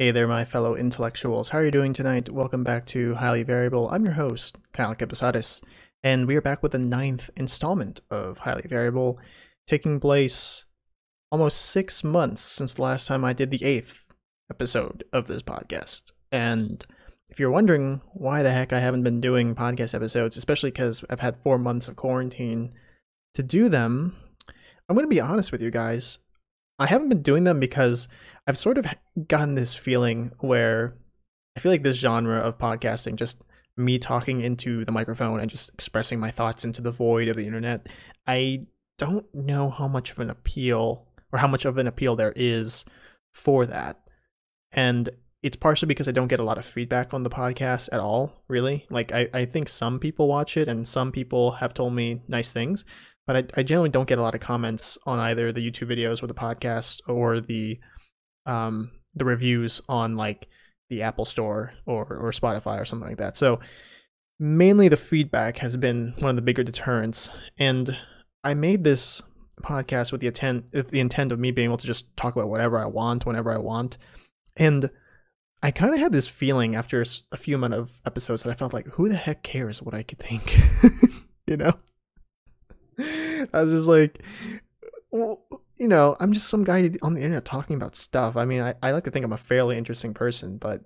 Hey 0.00 0.12
there, 0.12 0.26
my 0.26 0.46
fellow 0.46 0.74
intellectuals. 0.74 1.50
How 1.50 1.58
are 1.58 1.64
you 1.66 1.70
doing 1.70 1.92
tonight? 1.92 2.30
Welcome 2.30 2.64
back 2.64 2.86
to 2.86 3.16
Highly 3.16 3.42
Variable. 3.42 3.90
I'm 3.90 4.02
your 4.02 4.14
host, 4.14 4.56
Kyle 4.72 4.94
Kabasares, 4.94 5.62
and 6.02 6.26
we 6.26 6.36
are 6.36 6.40
back 6.40 6.62
with 6.62 6.72
the 6.72 6.78
ninth 6.78 7.28
installment 7.36 8.00
of 8.10 8.38
Highly 8.38 8.66
Variable, 8.66 9.18
taking 9.66 10.00
place 10.00 10.64
almost 11.30 11.60
six 11.60 12.02
months 12.02 12.40
since 12.40 12.72
the 12.72 12.80
last 12.80 13.08
time 13.08 13.26
I 13.26 13.34
did 13.34 13.50
the 13.50 13.62
eighth 13.62 14.06
episode 14.50 15.04
of 15.12 15.26
this 15.26 15.42
podcast. 15.42 16.12
And 16.32 16.82
if 17.28 17.38
you're 17.38 17.50
wondering 17.50 18.00
why 18.14 18.42
the 18.42 18.52
heck 18.52 18.72
I 18.72 18.80
haven't 18.80 19.02
been 19.02 19.20
doing 19.20 19.54
podcast 19.54 19.94
episodes, 19.94 20.38
especially 20.38 20.70
because 20.70 21.04
I've 21.10 21.20
had 21.20 21.36
four 21.36 21.58
months 21.58 21.88
of 21.88 21.96
quarantine 21.96 22.72
to 23.34 23.42
do 23.42 23.68
them, 23.68 24.16
I'm 24.88 24.96
going 24.96 25.04
to 25.04 25.14
be 25.14 25.20
honest 25.20 25.52
with 25.52 25.62
you 25.62 25.70
guys. 25.70 26.20
I 26.78 26.86
haven't 26.86 27.10
been 27.10 27.20
doing 27.20 27.44
them 27.44 27.60
because 27.60 28.08
I've 28.46 28.58
sort 28.58 28.78
of 28.78 28.86
gotten 29.28 29.54
this 29.54 29.74
feeling 29.74 30.32
where 30.40 30.96
I 31.56 31.60
feel 31.60 31.72
like 31.72 31.82
this 31.82 31.98
genre 31.98 32.38
of 32.38 32.58
podcasting, 32.58 33.16
just 33.16 33.42
me 33.76 33.98
talking 33.98 34.40
into 34.40 34.84
the 34.84 34.92
microphone 34.92 35.40
and 35.40 35.50
just 35.50 35.70
expressing 35.70 36.20
my 36.20 36.30
thoughts 36.30 36.64
into 36.64 36.82
the 36.82 36.92
void 36.92 37.28
of 37.28 37.36
the 37.36 37.46
internet, 37.46 37.88
I 38.26 38.62
don't 38.98 39.26
know 39.34 39.70
how 39.70 39.88
much 39.88 40.10
of 40.10 40.20
an 40.20 40.30
appeal 40.30 41.06
or 41.32 41.38
how 41.38 41.46
much 41.46 41.64
of 41.64 41.78
an 41.78 41.86
appeal 41.86 42.16
there 42.16 42.32
is 42.36 42.84
for 43.32 43.66
that. 43.66 44.00
And 44.72 45.08
it's 45.42 45.56
partially 45.56 45.86
because 45.86 46.06
I 46.06 46.12
don't 46.12 46.28
get 46.28 46.40
a 46.40 46.44
lot 46.44 46.58
of 46.58 46.64
feedback 46.64 47.14
on 47.14 47.22
the 47.22 47.30
podcast 47.30 47.88
at 47.92 48.00
all, 48.00 48.44
really. 48.48 48.86
Like, 48.90 49.12
I, 49.12 49.28
I 49.32 49.44
think 49.46 49.68
some 49.68 49.98
people 49.98 50.28
watch 50.28 50.56
it 50.56 50.68
and 50.68 50.86
some 50.86 51.10
people 51.12 51.52
have 51.52 51.72
told 51.72 51.94
me 51.94 52.22
nice 52.28 52.52
things, 52.52 52.84
but 53.26 53.36
I, 53.36 53.60
I 53.60 53.62
generally 53.62 53.88
don't 53.88 54.08
get 54.08 54.18
a 54.18 54.22
lot 54.22 54.34
of 54.34 54.40
comments 54.40 54.98
on 55.06 55.18
either 55.18 55.50
the 55.50 55.64
YouTube 55.64 55.90
videos 55.90 56.22
or 56.22 56.26
the 56.26 56.34
podcast 56.34 57.00
or 57.08 57.40
the 57.40 57.78
um 58.50 58.90
the 59.14 59.24
reviews 59.24 59.80
on 59.88 60.16
like 60.16 60.48
the 60.88 61.02
Apple 61.02 61.24
Store 61.24 61.72
or 61.86 62.04
or 62.04 62.30
Spotify 62.32 62.80
or 62.80 62.84
something 62.84 63.08
like 63.08 63.18
that. 63.18 63.36
So 63.36 63.60
mainly 64.38 64.88
the 64.88 64.96
feedback 64.96 65.58
has 65.58 65.76
been 65.76 66.14
one 66.18 66.30
of 66.30 66.36
the 66.36 66.42
bigger 66.42 66.64
deterrents 66.64 67.30
and 67.58 67.96
I 68.42 68.54
made 68.54 68.84
this 68.84 69.22
podcast 69.62 70.12
with 70.12 70.20
the 70.20 70.26
intent 70.26 70.72
the 70.72 71.00
intent 71.00 71.32
of 71.32 71.38
me 71.38 71.50
being 71.50 71.66
able 71.66 71.76
to 71.76 71.86
just 71.86 72.16
talk 72.16 72.34
about 72.34 72.48
whatever 72.48 72.78
I 72.78 72.86
want 72.86 73.26
whenever 73.26 73.52
I 73.52 73.58
want. 73.58 73.98
And 74.56 74.90
I 75.62 75.70
kind 75.70 75.92
of 75.92 76.00
had 76.00 76.12
this 76.12 76.26
feeling 76.26 76.74
after 76.74 77.04
a 77.32 77.36
few 77.36 77.54
amount 77.54 77.74
of 77.74 78.00
episodes 78.06 78.42
that 78.42 78.50
I 78.50 78.54
felt 78.54 78.72
like 78.72 78.86
who 78.88 79.08
the 79.08 79.16
heck 79.16 79.42
cares 79.42 79.82
what 79.82 79.94
I 79.94 80.02
could 80.02 80.18
think, 80.18 80.58
you 81.46 81.58
know? 81.58 81.74
I 82.98 83.62
was 83.62 83.70
just 83.70 83.88
like, 83.88 84.22
well, 85.10 85.44
you 85.80 85.88
know, 85.88 86.14
I'm 86.20 86.32
just 86.32 86.48
some 86.48 86.62
guy 86.62 86.90
on 87.02 87.14
the 87.14 87.22
internet 87.22 87.44
talking 87.44 87.74
about 87.74 87.96
stuff. 87.96 88.36
I 88.36 88.44
mean, 88.44 88.60
I, 88.60 88.74
I 88.82 88.92
like 88.92 89.04
to 89.04 89.10
think 89.10 89.24
I'm 89.24 89.32
a 89.32 89.38
fairly 89.38 89.78
interesting 89.78 90.12
person, 90.12 90.58
but, 90.58 90.82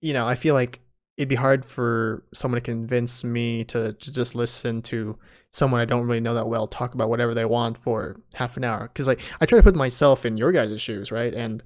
you 0.00 0.12
know, 0.12 0.26
I 0.26 0.34
feel 0.34 0.54
like 0.54 0.80
it'd 1.16 1.28
be 1.28 1.36
hard 1.36 1.64
for 1.64 2.24
someone 2.34 2.60
to 2.60 2.64
convince 2.64 3.22
me 3.22 3.64
to, 3.64 3.92
to 3.92 4.12
just 4.12 4.34
listen 4.34 4.82
to 4.82 5.16
someone 5.52 5.80
I 5.80 5.84
don't 5.84 6.06
really 6.06 6.20
know 6.20 6.34
that 6.34 6.48
well 6.48 6.66
talk 6.66 6.94
about 6.94 7.08
whatever 7.08 7.34
they 7.34 7.44
want 7.44 7.78
for 7.78 8.20
half 8.34 8.56
an 8.56 8.64
hour. 8.64 8.88
Cause 8.88 9.06
like, 9.06 9.20
I 9.40 9.46
try 9.46 9.58
to 9.58 9.62
put 9.62 9.76
myself 9.76 10.26
in 10.26 10.36
your 10.36 10.52
guys' 10.52 10.80
shoes, 10.80 11.12
right? 11.12 11.32
And, 11.32 11.62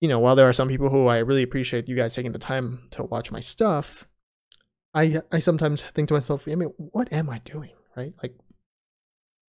you 0.00 0.08
know, 0.08 0.18
while 0.18 0.36
there 0.36 0.48
are 0.48 0.52
some 0.52 0.68
people 0.68 0.90
who 0.90 1.06
I 1.06 1.18
really 1.18 1.42
appreciate 1.42 1.88
you 1.88 1.96
guys 1.96 2.14
taking 2.14 2.32
the 2.32 2.38
time 2.38 2.82
to 2.90 3.04
watch 3.04 3.32
my 3.32 3.40
stuff, 3.40 4.06
I 4.92 5.22
I 5.32 5.38
sometimes 5.40 5.82
think 5.82 6.08
to 6.08 6.14
myself, 6.14 6.46
I 6.46 6.54
mean, 6.54 6.72
what 6.76 7.12
am 7.12 7.30
I 7.30 7.38
doing? 7.38 7.70
right? 7.96 8.12
Like, 8.22 8.34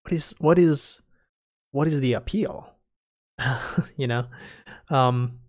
what 0.03 0.13
is 0.13 0.35
what 0.39 0.59
is 0.59 1.01
what 1.75 1.89
is 1.89 1.99
the 1.99 2.13
appeal? 2.13 2.73
you 3.97 4.07
know, 4.07 4.25
um, 4.89 5.39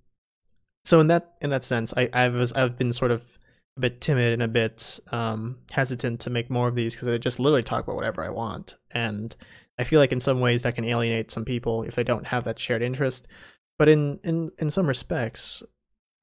so 0.84 0.98
in 0.98 1.06
that 1.06 1.36
in 1.40 1.50
that 1.50 1.64
sense, 1.64 1.94
I 1.96 2.08
I 2.12 2.28
was 2.28 2.52
I've 2.52 2.76
been 2.76 2.92
sort 2.92 3.12
of 3.12 3.38
a 3.76 3.80
bit 3.80 4.00
timid 4.00 4.32
and 4.32 4.42
a 4.42 4.48
bit 4.48 4.98
um, 5.12 5.58
hesitant 5.70 6.18
to 6.20 6.30
make 6.30 6.50
more 6.50 6.66
of 6.66 6.74
these 6.74 6.94
because 6.94 7.06
I 7.06 7.16
just 7.18 7.38
literally 7.38 7.62
talk 7.62 7.84
about 7.84 7.94
whatever 7.94 8.24
I 8.24 8.30
want, 8.30 8.76
and 8.90 9.36
I 9.78 9.84
feel 9.84 10.00
like 10.00 10.10
in 10.10 10.18
some 10.18 10.40
ways 10.40 10.64
that 10.64 10.74
can 10.74 10.84
alienate 10.84 11.30
some 11.30 11.44
people 11.44 11.84
if 11.84 11.94
they 11.94 12.02
don't 12.02 12.26
have 12.26 12.42
that 12.42 12.58
shared 12.58 12.82
interest. 12.82 13.28
But 13.78 13.88
in 13.88 14.18
in 14.24 14.50
in 14.58 14.68
some 14.68 14.88
respects, 14.88 15.62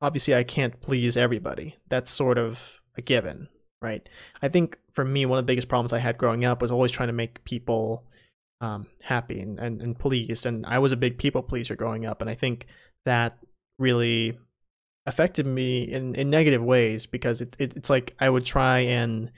obviously 0.01 0.35
I 0.35 0.43
can't 0.43 0.81
please 0.81 1.15
everybody. 1.15 1.77
That's 1.87 2.11
sort 2.11 2.37
of 2.37 2.81
a 2.97 3.01
given, 3.01 3.47
right? 3.81 4.07
I 4.41 4.49
think 4.49 4.77
for 4.91 5.05
me, 5.05 5.25
one 5.25 5.39
of 5.39 5.45
the 5.45 5.51
biggest 5.51 5.69
problems 5.69 5.93
I 5.93 5.99
had 5.99 6.17
growing 6.17 6.43
up 6.43 6.61
was 6.61 6.71
always 6.71 6.91
trying 6.91 7.07
to 7.07 7.13
make 7.13 7.45
people 7.45 8.05
um, 8.63 8.87
happy 9.01 9.41
and, 9.41 9.59
and, 9.59 9.81
and 9.81 9.99
pleased. 9.99 10.45
And 10.45 10.65
I 10.65 10.79
was 10.79 10.93
a 10.93 10.97
big 10.97 11.17
people 11.17 11.43
pleaser 11.43 11.75
growing 11.75 12.05
up. 12.05 12.21
And 12.21 12.29
I 12.29 12.33
think 12.33 12.67
that 13.05 13.37
really 13.77 14.37
affected 15.05 15.45
me 15.45 15.83
in, 15.83 16.15
in 16.15 16.29
negative 16.29 16.63
ways 16.63 17.05
because 17.05 17.41
it, 17.41 17.57
it, 17.59 17.73
it's 17.75 17.89
like 17.89 18.15
I 18.21 18.29
would 18.29 18.45
try 18.45 18.79
and 18.79 19.29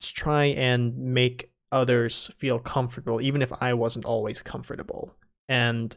try 0.00 0.44
and 0.44 0.96
make 0.96 1.52
others 1.72 2.30
feel 2.36 2.58
comfortable, 2.58 3.20
even 3.20 3.42
if 3.42 3.52
I 3.60 3.74
wasn't 3.74 4.06
always 4.06 4.40
comfortable. 4.40 5.14
And, 5.46 5.94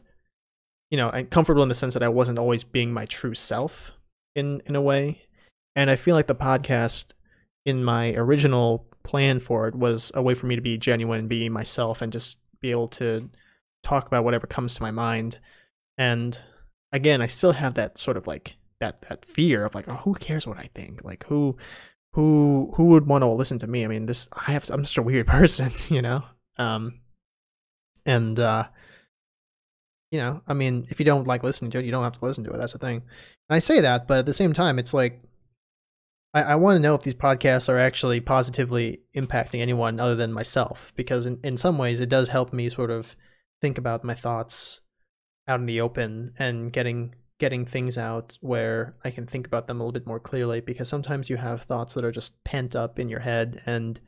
you 0.90 0.98
know, 0.98 1.08
and 1.08 1.30
comfortable 1.30 1.62
in 1.62 1.70
the 1.70 1.74
sense 1.74 1.94
that 1.94 2.02
I 2.02 2.08
wasn't 2.08 2.38
always 2.38 2.64
being 2.64 2.92
my 2.92 3.06
true 3.06 3.34
self 3.34 3.92
in, 4.36 4.60
in 4.66 4.76
a 4.76 4.82
way. 4.82 5.22
And 5.74 5.88
I 5.88 5.96
feel 5.96 6.14
like 6.14 6.26
the 6.26 6.34
podcast 6.34 7.12
in 7.64 7.82
my 7.82 8.12
original 8.14 8.86
plan 9.04 9.40
for 9.40 9.68
it 9.68 9.74
was 9.74 10.12
a 10.14 10.22
way 10.22 10.34
for 10.34 10.46
me 10.46 10.54
to 10.54 10.60
be 10.60 10.76
genuine 10.76 11.20
and 11.20 11.28
be 11.30 11.48
myself 11.48 12.02
and 12.02 12.12
just 12.12 12.36
be 12.60 12.70
able 12.70 12.88
to 12.88 13.28
talk 13.82 14.06
about 14.06 14.24
whatever 14.24 14.46
comes 14.46 14.74
to 14.74 14.82
my 14.82 14.90
mind. 14.90 15.38
And 15.96 16.40
again, 16.92 17.22
I 17.22 17.26
still 17.26 17.52
have 17.52 17.74
that 17.74 17.98
sort 17.98 18.16
of 18.16 18.26
like 18.26 18.56
that 18.80 19.02
that 19.02 19.24
fear 19.24 19.64
of 19.64 19.74
like, 19.74 19.88
oh, 19.88 19.96
who 19.96 20.14
cares 20.14 20.46
what 20.46 20.58
I 20.58 20.68
think? 20.74 21.04
Like 21.04 21.24
who 21.26 21.56
who 22.12 22.72
who 22.76 22.86
would 22.86 23.06
want 23.06 23.22
to 23.22 23.28
listen 23.28 23.58
to 23.60 23.66
me? 23.66 23.84
I 23.84 23.88
mean, 23.88 24.06
this 24.06 24.28
I 24.32 24.52
have 24.52 24.68
I'm 24.70 24.82
just 24.82 24.98
a 24.98 25.02
weird 25.02 25.26
person, 25.38 25.72
you 25.88 26.02
know. 26.02 26.24
Um 26.56 27.00
and 28.06 28.38
uh 28.38 28.64
you 30.10 30.18
know, 30.18 30.40
I 30.46 30.54
mean, 30.54 30.86
if 30.88 30.98
you 30.98 31.04
don't 31.04 31.26
like 31.26 31.42
listening 31.42 31.70
to 31.72 31.78
it, 31.78 31.84
you 31.84 31.90
don't 31.90 32.04
have 32.04 32.14
to 32.14 32.24
listen 32.24 32.42
to 32.44 32.50
it. 32.50 32.56
That's 32.56 32.72
the 32.72 32.78
thing. 32.78 32.96
And 32.96 33.56
I 33.56 33.58
say 33.58 33.80
that, 33.80 34.08
but 34.08 34.20
at 34.20 34.26
the 34.26 34.32
same 34.32 34.54
time, 34.54 34.78
it's 34.78 34.94
like 34.94 35.20
I, 36.38 36.52
I 36.52 36.54
want 36.56 36.76
to 36.76 36.80
know 36.80 36.94
if 36.94 37.02
these 37.02 37.14
podcasts 37.14 37.68
are 37.68 37.78
actually 37.78 38.20
positively 38.20 39.00
impacting 39.14 39.60
anyone 39.60 39.98
other 39.98 40.14
than 40.14 40.32
myself, 40.32 40.92
because 40.96 41.26
in, 41.26 41.40
in 41.42 41.56
some 41.56 41.78
ways 41.78 42.00
it 42.00 42.08
does 42.08 42.28
help 42.28 42.52
me 42.52 42.68
sort 42.68 42.90
of 42.90 43.16
think 43.60 43.78
about 43.78 44.04
my 44.04 44.14
thoughts 44.14 44.80
out 45.48 45.60
in 45.60 45.66
the 45.66 45.80
open 45.80 46.32
and 46.38 46.72
getting 46.72 47.14
getting 47.38 47.64
things 47.64 47.96
out 47.96 48.36
where 48.40 48.96
I 49.04 49.10
can 49.10 49.26
think 49.26 49.46
about 49.46 49.68
them 49.68 49.80
a 49.80 49.84
little 49.84 49.92
bit 49.92 50.06
more 50.06 50.18
clearly 50.18 50.60
because 50.60 50.88
sometimes 50.88 51.30
you 51.30 51.36
have 51.36 51.62
thoughts 51.62 51.94
that 51.94 52.04
are 52.04 52.10
just 52.10 52.42
pent 52.42 52.74
up 52.74 52.98
in 52.98 53.08
your 53.08 53.20
head 53.20 53.60
and 53.64 54.00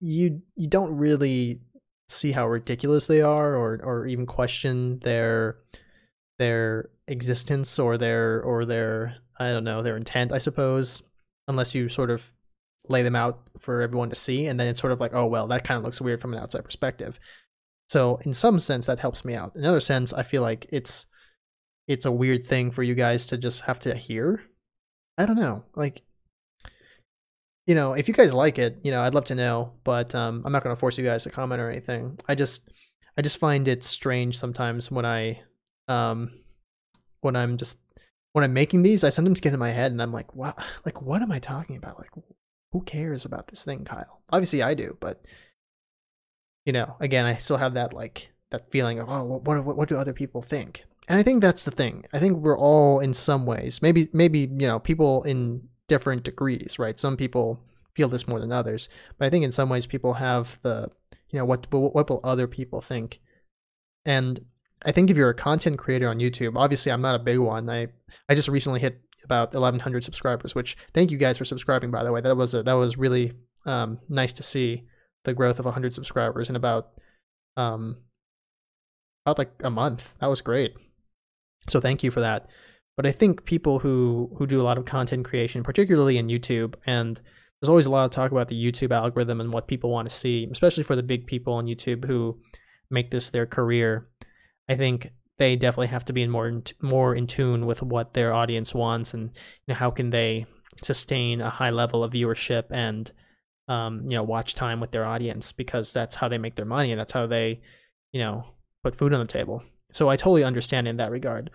you 0.00 0.42
you 0.56 0.68
don't 0.68 0.96
really 0.96 1.60
see 2.08 2.32
how 2.32 2.48
ridiculous 2.48 3.06
they 3.06 3.20
are 3.20 3.54
or 3.56 3.80
or 3.82 4.06
even 4.06 4.24
question 4.24 5.00
their 5.00 5.58
their 6.38 6.90
existence 7.08 7.78
or 7.78 7.98
their 7.98 8.40
or 8.42 8.64
their 8.64 9.16
I 9.38 9.52
don't 9.52 9.64
know 9.64 9.82
their 9.82 9.96
intent 9.96 10.32
I 10.32 10.38
suppose 10.38 11.02
unless 11.48 11.74
you 11.74 11.88
sort 11.88 12.10
of 12.10 12.34
lay 12.88 13.02
them 13.02 13.16
out 13.16 13.40
for 13.58 13.82
everyone 13.82 14.08
to 14.08 14.16
see 14.16 14.46
and 14.46 14.58
then 14.58 14.66
it's 14.66 14.80
sort 14.80 14.92
of 14.92 15.00
like 15.00 15.14
oh 15.14 15.26
well 15.26 15.46
that 15.46 15.64
kind 15.64 15.76
of 15.76 15.84
looks 15.84 16.00
weird 16.00 16.20
from 16.20 16.32
an 16.34 16.40
outside 16.40 16.64
perspective. 16.64 17.18
So 17.88 18.16
in 18.24 18.34
some 18.34 18.60
sense 18.60 18.86
that 18.86 19.00
helps 19.00 19.24
me 19.24 19.34
out. 19.34 19.56
In 19.56 19.62
another 19.62 19.80
sense 19.80 20.12
i 20.12 20.22
feel 20.22 20.42
like 20.42 20.66
it's 20.70 21.06
it's 21.86 22.04
a 22.04 22.12
weird 22.12 22.46
thing 22.46 22.70
for 22.70 22.82
you 22.82 22.94
guys 22.94 23.26
to 23.26 23.38
just 23.38 23.62
have 23.62 23.80
to 23.80 23.96
hear. 23.96 24.42
I 25.16 25.26
don't 25.26 25.40
know 25.40 25.64
like 25.74 26.02
you 27.66 27.74
know 27.74 27.92
if 27.92 28.08
you 28.08 28.14
guys 28.14 28.32
like 28.32 28.58
it 28.58 28.78
you 28.82 28.90
know 28.90 29.02
i'd 29.02 29.14
love 29.14 29.26
to 29.26 29.34
know 29.34 29.72
but 29.84 30.14
um, 30.14 30.42
i'm 30.44 30.52
not 30.52 30.62
going 30.62 30.74
to 30.74 30.80
force 30.80 30.96
you 30.96 31.04
guys 31.04 31.24
to 31.24 31.30
comment 31.30 31.60
or 31.60 31.70
anything. 31.70 32.18
I 32.28 32.34
just 32.34 32.68
i 33.16 33.22
just 33.22 33.38
find 33.38 33.66
it 33.66 33.82
strange 33.82 34.38
sometimes 34.38 34.90
when 34.90 35.04
i 35.04 35.40
um 35.88 36.30
when 37.20 37.34
i'm 37.34 37.56
just 37.56 37.78
when 38.38 38.44
I'm 38.44 38.54
making 38.54 38.84
these, 38.84 39.02
I 39.02 39.10
sometimes 39.10 39.40
get 39.40 39.52
in 39.52 39.58
my 39.58 39.70
head 39.70 39.90
and 39.90 40.00
I'm 40.00 40.12
like, 40.12 40.34
what, 40.34 40.56
like, 40.84 41.02
what 41.02 41.22
am 41.22 41.32
I 41.32 41.40
talking 41.40 41.76
about? 41.76 41.98
Like, 41.98 42.10
who 42.72 42.82
cares 42.82 43.24
about 43.24 43.48
this 43.48 43.64
thing, 43.64 43.84
Kyle? 43.84 44.22
Obviously 44.30 44.62
I 44.62 44.74
do, 44.74 44.96
but 45.00 45.26
you 46.64 46.72
know, 46.72 46.96
again, 47.00 47.24
I 47.24 47.36
still 47.36 47.56
have 47.56 47.74
that 47.74 47.94
like 47.94 48.30
that 48.50 48.70
feeling 48.70 49.00
of, 49.00 49.08
oh, 49.08 49.24
what, 49.24 49.42
what, 49.42 49.76
what 49.76 49.88
do 49.88 49.96
other 49.96 50.12
people 50.12 50.42
think? 50.42 50.84
And 51.08 51.18
I 51.18 51.22
think 51.22 51.42
that's 51.42 51.64
the 51.64 51.70
thing. 51.70 52.04
I 52.12 52.18
think 52.18 52.36
we're 52.36 52.58
all 52.58 53.00
in 53.00 53.14
some 53.14 53.46
ways, 53.46 53.82
maybe, 53.82 54.08
maybe, 54.12 54.40
you 54.40 54.66
know, 54.66 54.78
people 54.78 55.22
in 55.24 55.68
different 55.88 56.22
degrees, 56.22 56.78
right? 56.78 57.00
Some 57.00 57.16
people 57.16 57.60
feel 57.94 58.08
this 58.08 58.28
more 58.28 58.38
than 58.38 58.52
others, 58.52 58.88
but 59.18 59.26
I 59.26 59.30
think 59.30 59.44
in 59.44 59.52
some 59.52 59.68
ways 59.68 59.86
people 59.86 60.14
have 60.14 60.60
the, 60.62 60.90
you 61.30 61.38
know, 61.38 61.44
what, 61.44 61.66
what 61.72 62.08
will 62.08 62.20
other 62.22 62.46
people 62.46 62.80
think? 62.80 63.20
And 64.04 64.44
I 64.84 64.92
think 64.92 65.10
if 65.10 65.16
you're 65.16 65.30
a 65.30 65.34
content 65.34 65.78
creator 65.78 66.08
on 66.08 66.20
YouTube, 66.20 66.56
obviously 66.56 66.92
I'm 66.92 67.02
not 67.02 67.14
a 67.14 67.18
big 67.18 67.38
one. 67.38 67.68
I 67.68 67.88
I 68.28 68.34
just 68.34 68.48
recently 68.48 68.80
hit 68.80 69.00
about 69.24 69.52
1100 69.52 70.04
subscribers, 70.04 70.54
which 70.54 70.76
thank 70.94 71.10
you 71.10 71.18
guys 71.18 71.38
for 71.38 71.44
subscribing 71.44 71.90
by 71.90 72.04
the 72.04 72.12
way. 72.12 72.20
That 72.20 72.36
was 72.36 72.54
a, 72.54 72.62
that 72.62 72.74
was 72.74 72.96
really 72.96 73.32
um, 73.66 73.98
nice 74.08 74.32
to 74.34 74.42
see 74.42 74.84
the 75.24 75.34
growth 75.34 75.58
of 75.58 75.64
100 75.64 75.94
subscribers 75.94 76.48
in 76.48 76.56
about 76.56 76.90
um 77.56 77.96
about 79.26 79.38
like 79.38 79.52
a 79.64 79.70
month. 79.70 80.14
That 80.20 80.28
was 80.28 80.40
great. 80.40 80.74
So 81.68 81.80
thank 81.80 82.02
you 82.02 82.10
for 82.10 82.20
that. 82.20 82.48
But 82.96 83.06
I 83.06 83.12
think 83.12 83.44
people 83.44 83.80
who 83.80 84.30
who 84.38 84.46
do 84.46 84.60
a 84.60 84.64
lot 84.64 84.78
of 84.78 84.84
content 84.84 85.24
creation, 85.24 85.62
particularly 85.62 86.18
in 86.18 86.28
YouTube, 86.28 86.74
and 86.86 87.20
there's 87.60 87.68
always 87.68 87.86
a 87.86 87.90
lot 87.90 88.04
of 88.04 88.10
talk 88.10 88.30
about 88.30 88.48
the 88.48 88.60
YouTube 88.60 88.92
algorithm 88.92 89.40
and 89.40 89.52
what 89.52 89.68
people 89.68 89.90
want 89.90 90.08
to 90.08 90.14
see, 90.14 90.48
especially 90.50 90.84
for 90.84 90.96
the 90.96 91.02
big 91.02 91.26
people 91.26 91.54
on 91.54 91.66
YouTube 91.66 92.04
who 92.04 92.38
make 92.90 93.10
this 93.10 93.30
their 93.30 93.46
career. 93.46 94.08
I 94.68 94.76
think 94.76 95.10
they 95.38 95.56
definitely 95.56 95.88
have 95.88 96.04
to 96.06 96.12
be 96.12 96.26
more 96.26 96.48
in, 96.48 96.62
more 96.82 97.14
in 97.14 97.26
tune 97.26 97.66
with 97.66 97.82
what 97.82 98.14
their 98.14 98.32
audience 98.32 98.74
wants 98.74 99.14
and 99.14 99.30
you 99.66 99.72
know, 99.72 99.74
how 99.74 99.90
can 99.90 100.10
they 100.10 100.46
sustain 100.82 101.40
a 101.40 101.50
high 101.50 101.70
level 101.70 102.04
of 102.04 102.12
viewership 102.12 102.64
and 102.70 103.12
um, 103.68 104.06
you 104.08 104.14
know 104.14 104.22
watch 104.22 104.54
time 104.54 104.80
with 104.80 104.90
their 104.90 105.06
audience 105.06 105.52
because 105.52 105.92
that's 105.92 106.16
how 106.16 106.28
they 106.28 106.38
make 106.38 106.54
their 106.54 106.64
money 106.64 106.90
and 106.90 107.00
that's 107.00 107.12
how 107.12 107.26
they 107.26 107.60
you 108.12 108.20
know 108.20 108.44
put 108.82 108.96
food 108.96 109.12
on 109.12 109.20
the 109.20 109.26
table. 109.26 109.62
So 109.92 110.08
I 110.08 110.16
totally 110.16 110.44
understand 110.44 110.88
in 110.88 110.96
that 110.98 111.10
regard. 111.10 111.50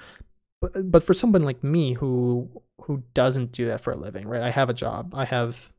But 0.61 0.91
but 0.91 1.03
for 1.03 1.13
someone 1.13 1.43
like 1.43 1.63
me 1.63 1.93
who 1.93 2.61
who 2.81 3.03
doesn't 3.13 3.51
do 3.51 3.65
that 3.65 3.81
for 3.81 3.91
a 3.91 3.97
living, 3.97 4.27
right? 4.27 4.41
I 4.41 4.49
have 4.49 4.69
a 4.69 4.73
job. 4.73 5.13
I 5.15 5.25
have 5.25 5.73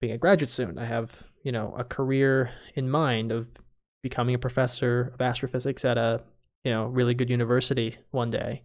being 0.00 0.12
a 0.12 0.18
graduate 0.18 0.50
student. 0.50 0.78
I 0.78 0.84
have, 0.84 1.28
you 1.42 1.52
know, 1.52 1.74
a 1.78 1.84
career 1.84 2.50
in 2.74 2.90
mind 2.90 3.32
of 3.32 3.48
becoming 4.02 4.34
a 4.34 4.38
professor 4.38 5.12
of 5.14 5.20
astrophysics 5.20 5.84
at 5.84 5.96
a, 5.96 6.22
you 6.64 6.70
know, 6.70 6.86
really 6.86 7.14
good 7.14 7.30
university 7.30 7.96
one 8.10 8.30
day. 8.30 8.62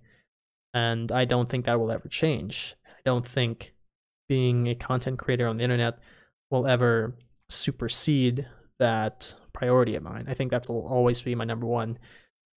And 0.73 1.11
I 1.11 1.25
don't 1.25 1.49
think 1.49 1.65
that 1.65 1.79
will 1.79 1.91
ever 1.91 2.07
change. 2.07 2.75
I 2.87 2.99
don't 3.05 3.27
think 3.27 3.73
being 4.29 4.67
a 4.67 4.75
content 4.75 5.19
creator 5.19 5.47
on 5.47 5.55
the 5.55 5.63
internet 5.63 5.99
will 6.51 6.67
ever 6.67 7.15
supersede 7.49 8.47
that 8.79 9.33
priority 9.53 9.95
of 9.95 10.03
mine. 10.03 10.25
I 10.27 10.33
think 10.33 10.51
that 10.51 10.67
will 10.69 10.87
always 10.87 11.21
be 11.21 11.35
my 11.35 11.45
number 11.45 11.65
one 11.65 11.97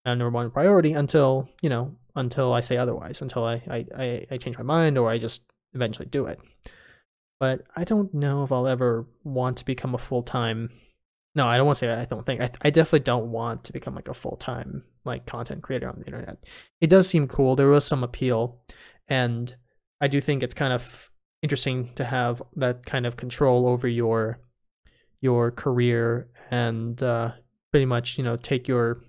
uh, 0.06 0.16
number 0.16 0.30
one 0.30 0.50
priority 0.50 0.94
until, 0.94 1.50
you 1.62 1.70
know, 1.70 1.96
until 2.16 2.54
I 2.54 2.62
say 2.62 2.78
otherwise, 2.78 3.22
until 3.22 3.44
I, 3.46 3.62
I, 3.70 4.26
I 4.32 4.38
change 4.38 4.58
my 4.58 4.64
mind 4.64 4.98
or 4.98 5.10
I 5.10 5.18
just 5.18 5.44
eventually 5.74 6.08
do 6.08 6.26
it. 6.26 6.40
But 7.40 7.64
I 7.76 7.84
don't 7.84 8.14
know 8.14 8.44
if 8.44 8.52
I'll 8.52 8.68
ever 8.68 9.08
want 9.24 9.58
to 9.58 9.66
become 9.66 9.96
a 9.96 10.00
full 10.00 10.24
time. 10.24 10.72
No, 11.36 11.48
I 11.48 11.58
don't 11.58 11.66
want 11.66 11.78
to 11.80 11.86
say 11.86 11.94
I 11.94 12.06
don't 12.06 12.26
think. 12.26 12.42
I, 12.42 12.50
I 12.62 12.70
definitely 12.70 13.02
don't 13.02 13.32
want 13.32 13.64
to 13.66 13.74
become 13.74 13.96
like 13.96 14.10
a 14.10 14.14
full 14.14 14.36
time 14.36 14.84
like 15.10 15.26
content 15.26 15.64
creator 15.64 15.90
on 15.90 16.00
the 16.00 16.06
internet. 16.06 16.46
It 16.82 16.90
does 16.90 17.08
seem 17.08 17.28
cool. 17.28 17.56
There 17.56 17.68
was 17.68 17.86
some 17.86 18.04
appeal, 18.04 18.62
and 19.08 19.56
I 20.02 20.08
do 20.08 20.22
think 20.22 20.44
it's 20.44 20.54
kind 20.54 20.74
of 20.74 21.12
interesting 21.42 21.92
to 21.96 22.04
have 22.04 22.42
that 22.56 22.86
kind 22.86 23.06
of 23.06 23.18
control 23.18 23.68
over 23.68 23.88
your 23.88 24.40
your 25.22 25.52
career 25.52 26.30
and 26.52 27.02
uh, 27.04 27.32
pretty 27.72 27.86
much 27.86 28.18
you 28.18 28.24
know 28.24 28.38
take 28.38 28.68
your 28.68 29.02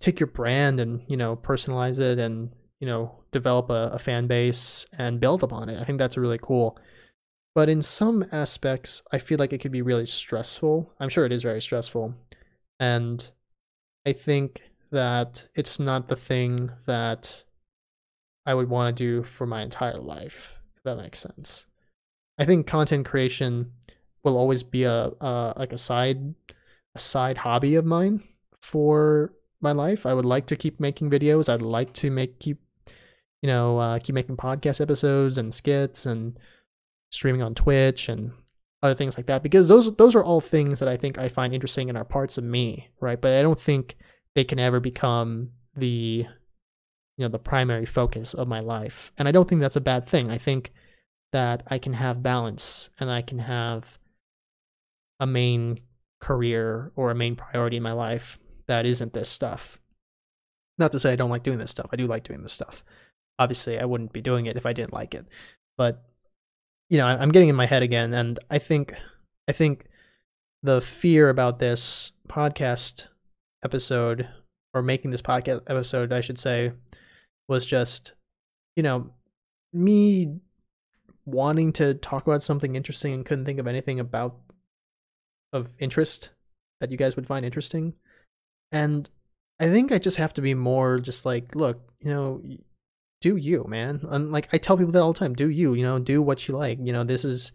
take 0.00 0.18
your 0.18 0.26
brand 0.26 0.80
and 0.80 1.02
you 1.08 1.16
know 1.16 1.36
personalize 1.36 2.00
it 2.00 2.18
and 2.18 2.50
you 2.80 2.86
know 2.86 3.20
develop 3.30 3.70
a, 3.70 3.90
a 3.92 3.98
fan 3.98 4.26
base 4.26 4.86
and 4.98 5.20
build 5.20 5.42
upon 5.42 5.68
it. 5.68 5.80
I 5.80 5.84
think 5.84 5.98
that's 5.98 6.16
really 6.16 6.38
cool. 6.40 6.78
But 7.54 7.68
in 7.68 7.82
some 7.82 8.24
aspects, 8.32 9.02
I 9.12 9.18
feel 9.18 9.38
like 9.38 9.52
it 9.52 9.58
could 9.60 9.72
be 9.72 9.82
really 9.82 10.06
stressful. 10.06 10.92
I'm 10.98 11.08
sure 11.08 11.24
it 11.24 11.32
is 11.32 11.42
very 11.42 11.62
stressful. 11.62 12.14
And 12.80 13.30
I 14.04 14.12
think 14.12 14.62
that 14.94 15.46
it's 15.54 15.78
not 15.78 16.08
the 16.08 16.16
thing 16.16 16.70
that 16.86 17.44
I 18.46 18.54
would 18.54 18.70
want 18.70 18.96
to 18.96 19.04
do 19.04 19.22
for 19.22 19.46
my 19.46 19.62
entire 19.62 19.98
life, 19.98 20.58
if 20.76 20.82
that 20.84 20.96
makes 20.96 21.18
sense. 21.18 21.66
I 22.38 22.44
think 22.44 22.66
content 22.66 23.06
creation 23.06 23.72
will 24.22 24.38
always 24.38 24.62
be 24.62 24.84
a, 24.84 25.12
a 25.20 25.54
like 25.56 25.72
a 25.72 25.78
side 25.78 26.34
a 26.94 26.98
side 26.98 27.38
hobby 27.38 27.74
of 27.74 27.84
mine 27.84 28.22
for 28.62 29.32
my 29.60 29.72
life. 29.72 30.06
I 30.06 30.14
would 30.14 30.24
like 30.24 30.46
to 30.46 30.56
keep 30.56 30.80
making 30.80 31.10
videos. 31.10 31.48
I'd 31.48 31.62
like 31.62 31.92
to 31.94 32.10
make 32.10 32.38
keep 32.38 32.58
you 33.42 33.48
know 33.48 33.78
uh, 33.78 33.98
keep 33.98 34.14
making 34.14 34.36
podcast 34.36 34.80
episodes 34.80 35.38
and 35.38 35.52
skits 35.52 36.06
and 36.06 36.38
streaming 37.12 37.42
on 37.42 37.54
Twitch 37.54 38.08
and 38.08 38.32
other 38.82 38.94
things 38.94 39.16
like 39.16 39.26
that 39.26 39.42
because 39.42 39.66
those 39.66 39.94
those 39.96 40.14
are 40.14 40.24
all 40.24 40.40
things 40.40 40.78
that 40.78 40.88
I 40.88 40.96
think 40.96 41.18
I 41.18 41.28
find 41.28 41.54
interesting 41.54 41.88
and 41.88 41.96
are 41.96 42.04
parts 42.04 42.38
of 42.38 42.44
me, 42.44 42.90
right? 43.00 43.20
But 43.20 43.32
I 43.32 43.42
don't 43.42 43.60
think 43.60 43.96
they 44.34 44.44
can 44.44 44.58
ever 44.58 44.80
become 44.80 45.50
the 45.76 46.26
you 47.16 47.24
know 47.24 47.28
the 47.28 47.38
primary 47.38 47.86
focus 47.86 48.34
of 48.34 48.48
my 48.48 48.60
life. 48.60 49.12
And 49.16 49.28
I 49.28 49.32
don't 49.32 49.48
think 49.48 49.60
that's 49.60 49.76
a 49.76 49.80
bad 49.80 50.06
thing. 50.06 50.30
I 50.30 50.38
think 50.38 50.72
that 51.32 51.62
I 51.68 51.78
can 51.78 51.94
have 51.94 52.22
balance 52.22 52.90
and 52.98 53.10
I 53.10 53.22
can 53.22 53.38
have 53.40 53.98
a 55.20 55.26
main 55.26 55.80
career 56.20 56.92
or 56.96 57.10
a 57.10 57.14
main 57.14 57.36
priority 57.36 57.76
in 57.76 57.82
my 57.82 57.92
life 57.92 58.38
that 58.66 58.86
isn't 58.86 59.12
this 59.12 59.28
stuff. 59.28 59.78
Not 60.78 60.92
to 60.92 61.00
say 61.00 61.12
I 61.12 61.16
don't 61.16 61.30
like 61.30 61.42
doing 61.42 61.58
this 61.58 61.70
stuff. 61.70 61.90
I 61.92 61.96
do 61.96 62.06
like 62.06 62.24
doing 62.24 62.42
this 62.42 62.52
stuff. 62.52 62.84
Obviously, 63.38 63.78
I 63.78 63.84
wouldn't 63.84 64.12
be 64.12 64.22
doing 64.22 64.46
it 64.46 64.56
if 64.56 64.66
I 64.66 64.72
didn't 64.72 64.92
like 64.92 65.14
it. 65.14 65.26
But 65.76 66.02
you 66.88 66.98
know, 66.98 67.06
I'm 67.06 67.32
getting 67.32 67.48
in 67.48 67.56
my 67.56 67.66
head 67.66 67.82
again, 67.82 68.12
and 68.12 68.38
I 68.50 68.58
think 68.58 68.94
I 69.48 69.52
think 69.52 69.86
the 70.62 70.80
fear 70.80 71.28
about 71.28 71.58
this 71.58 72.12
podcast 72.28 73.08
episode 73.64 74.28
or 74.74 74.82
making 74.82 75.10
this 75.10 75.22
podcast 75.22 75.62
episode, 75.66 76.12
I 76.12 76.20
should 76.20 76.38
say, 76.38 76.72
was 77.48 77.66
just, 77.66 78.12
you 78.76 78.82
know, 78.82 79.10
me 79.72 80.40
wanting 81.26 81.72
to 81.74 81.94
talk 81.94 82.26
about 82.26 82.42
something 82.42 82.76
interesting 82.76 83.14
and 83.14 83.24
couldn't 83.24 83.44
think 83.44 83.58
of 83.58 83.66
anything 83.66 83.98
about 84.00 84.36
of 85.52 85.70
interest 85.78 86.30
that 86.80 86.90
you 86.90 86.96
guys 86.96 87.16
would 87.16 87.26
find 87.26 87.44
interesting. 87.44 87.94
And 88.72 89.08
I 89.60 89.68
think 89.68 89.92
I 89.92 89.98
just 89.98 90.16
have 90.16 90.34
to 90.34 90.42
be 90.42 90.54
more 90.54 90.98
just 90.98 91.24
like, 91.24 91.54
look, 91.54 91.80
you 92.00 92.10
know, 92.10 92.42
do 93.20 93.36
you, 93.36 93.64
man. 93.68 94.00
And 94.10 94.32
like 94.32 94.48
I 94.52 94.58
tell 94.58 94.76
people 94.76 94.92
that 94.92 95.02
all 95.02 95.12
the 95.12 95.18
time, 95.18 95.34
do 95.34 95.48
you, 95.48 95.74
you 95.74 95.82
know, 95.82 95.98
do 95.98 96.20
what 96.20 96.46
you 96.48 96.56
like. 96.56 96.78
You 96.82 96.92
know, 96.92 97.04
this 97.04 97.24
is 97.24 97.52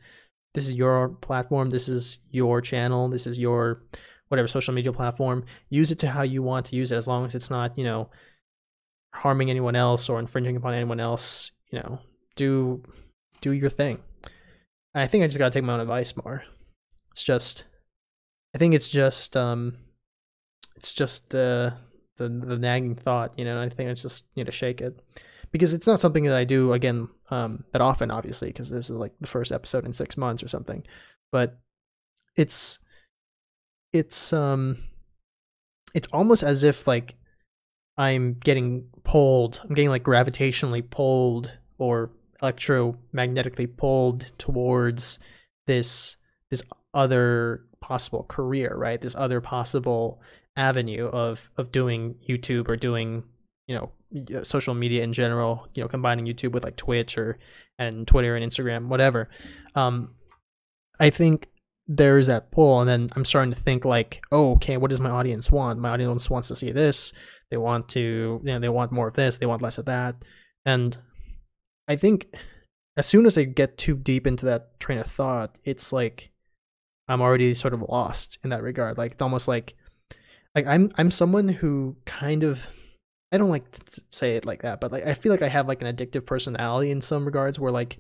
this 0.56 0.68
is 0.68 0.74
your 0.74 1.10
platform, 1.10 1.70
this 1.70 1.88
is 1.88 2.20
your 2.32 2.62
channel, 2.62 3.10
this 3.10 3.28
is 3.28 3.38
your 3.38 3.84
whatever 4.30 4.48
social 4.48 4.74
media 4.74 4.94
platform. 4.94 5.44
Use 5.70 5.92
it 5.92 6.00
to 6.00 6.10
how 6.10 6.22
you 6.22 6.42
want 6.42 6.68
to 6.68 6.76
use 6.76 6.92
it 6.92 6.96
as 6.96 7.08
long 7.08 7.26
as 7.26 7.36
it's 7.36 7.50
not, 7.50 7.78
you 7.78 7.84
know, 7.84 8.10
harming 9.14 9.50
anyone 9.50 9.76
else 9.76 10.10
or 10.10 10.20
infringing 10.20 10.56
upon 10.56 10.74
anyone 10.74 11.00
else, 11.00 11.52
you 11.72 11.80
know. 11.80 12.00
Do 12.36 12.84
do 13.42 13.54
your 13.54 13.70
thing. 13.70 14.02
And 14.94 15.04
I 15.04 15.08
think 15.08 15.24
I 15.24 15.28
just 15.28 15.38
got 15.38 15.52
to 15.52 15.58
take 15.58 15.64
my 15.64 15.74
own 15.74 15.82
advice 15.82 16.16
more. 16.16 16.44
It's 17.12 17.24
just 17.24 17.66
I 18.56 18.58
think 18.58 18.74
it's 18.74 18.90
just 18.90 19.36
um 19.36 19.76
it's 20.76 20.94
just 20.94 21.30
the 21.30 21.74
the 22.18 22.30
the 22.30 22.58
nagging 22.58 22.96
thought, 22.96 23.38
you 23.38 23.46
know, 23.46 23.62
I 23.62 23.70
think 23.70 23.90
I 23.90 23.94
just 23.94 24.26
need 24.36 24.46
to 24.46 24.52
shake 24.52 24.82
it 24.82 25.00
because 25.52 25.74
it's 25.74 25.88
not 25.88 26.00
something 26.00 26.24
that 26.26 26.36
I 26.36 26.44
do 26.44 26.74
again 26.74 27.10
um, 27.32 27.64
that 27.72 27.82
often, 27.82 28.12
obviously, 28.12 28.50
because 28.50 28.70
this 28.70 28.90
is 28.90 28.98
like 28.98 29.14
the 29.20 29.28
first 29.28 29.52
episode 29.52 29.86
in 29.86 29.94
six 29.94 30.18
months 30.18 30.44
or 30.44 30.48
something. 30.48 30.84
But 31.32 31.60
it's 32.36 32.80
it's 33.94 34.34
um 34.34 34.78
it's 35.94 36.08
almost 36.14 36.44
as 36.44 36.64
if 36.64 36.88
like 36.88 37.16
I'm 37.98 38.36
getting 38.36 38.86
pulled. 39.04 39.60
I'm 39.64 39.76
getting 39.76 39.90
like 39.90 40.04
gravitationally 40.04 40.90
pulled 40.90 41.58
or 41.78 42.12
electromagnetically 42.42 43.76
pulled 43.76 44.32
towards 44.38 45.20
this 45.68 46.16
this 46.50 46.64
other 46.94 47.66
possible 47.82 48.24
career, 48.24 48.74
right? 48.76 49.02
This 49.02 49.16
other 49.16 49.42
possible 49.42 50.22
avenue 50.56 51.08
of 51.08 51.50
of 51.58 51.72
doing 51.72 52.16
YouTube 52.28 52.70
or 52.70 52.78
doing 52.78 53.24
you 53.68 53.76
know 53.76 53.92
social 54.44 54.74
media 54.74 55.04
in 55.04 55.12
general, 55.12 55.68
you 55.74 55.84
know, 55.84 55.90
combining 55.90 56.26
YouTube 56.26 56.54
with 56.54 56.64
like 56.64 56.78
Twitch 56.78 57.18
or 57.18 57.38
and 57.78 58.08
Twitter 58.08 58.36
and 58.36 58.50
Instagram, 58.50 58.88
whatever. 58.88 59.30
Um, 59.76 60.16
I 61.00 61.10
think 61.10 61.49
there's 61.92 62.28
that 62.28 62.52
pull, 62.52 62.80
and 62.80 62.88
then 62.88 63.10
I'm 63.16 63.26
starting 63.26 63.52
to 63.52 63.60
think 63.60 63.84
like, 63.84 64.24
oh, 64.32 64.52
okay, 64.54 64.78
what 64.78 64.92
does 64.92 65.00
my 65.00 65.10
audience 65.10 65.52
want? 65.52 65.80
My 65.80 65.90
audience 65.90 66.30
wants 66.30 66.48
to 66.50 66.56
see 66.56 66.72
this. 66.72 67.12
They 67.50 67.58
want 67.58 67.90
to, 67.90 68.40
you 68.44 68.52
know, 68.54 68.60
they 68.60 68.70
want 68.70 68.92
more 68.92 69.08
of 69.08 69.16
this. 69.16 69.40
They 69.40 69.48
want 69.48 69.64
less 69.64 69.80
of 69.80 69.86
that. 69.86 70.24
And 70.68 70.96
I 71.88 71.96
think 71.96 72.36
as 72.96 73.08
soon 73.08 73.26
as 73.26 73.38
I 73.40 73.44
get 73.44 73.80
too 73.80 73.98
deep 73.98 74.28
into 74.28 74.46
that 74.46 74.80
train 74.80 75.00
of 75.00 75.08
thought, 75.08 75.58
it's 75.64 75.92
like 75.92 76.32
I'm 77.08 77.22
already 77.22 77.56
sort 77.56 77.74
of 77.74 77.82
lost 77.82 78.38
in 78.44 78.52
that 78.52 78.62
regard. 78.62 79.00
Like 79.00 79.14
it's 79.14 79.22
almost 79.22 79.48
like 79.48 79.74
like 80.54 80.68
I'm 80.68 80.92
I'm 80.96 81.10
someone 81.10 81.48
who 81.48 81.98
kind 82.06 82.44
of 82.44 82.68
I 83.32 83.40
don't 83.40 83.50
like 83.50 83.72
to 83.72 84.02
say 84.12 84.36
it 84.36 84.46
like 84.46 84.62
that, 84.62 84.80
but 84.80 84.92
like 84.92 85.08
I 85.08 85.16
feel 85.16 85.32
like 85.32 85.42
I 85.42 85.48
have 85.48 85.68
like 85.68 85.82
an 85.82 85.96
addictive 85.96 86.28
personality 86.28 86.92
in 86.92 87.02
some 87.02 87.26
regards 87.26 87.60
where 87.60 87.72
like 87.72 88.00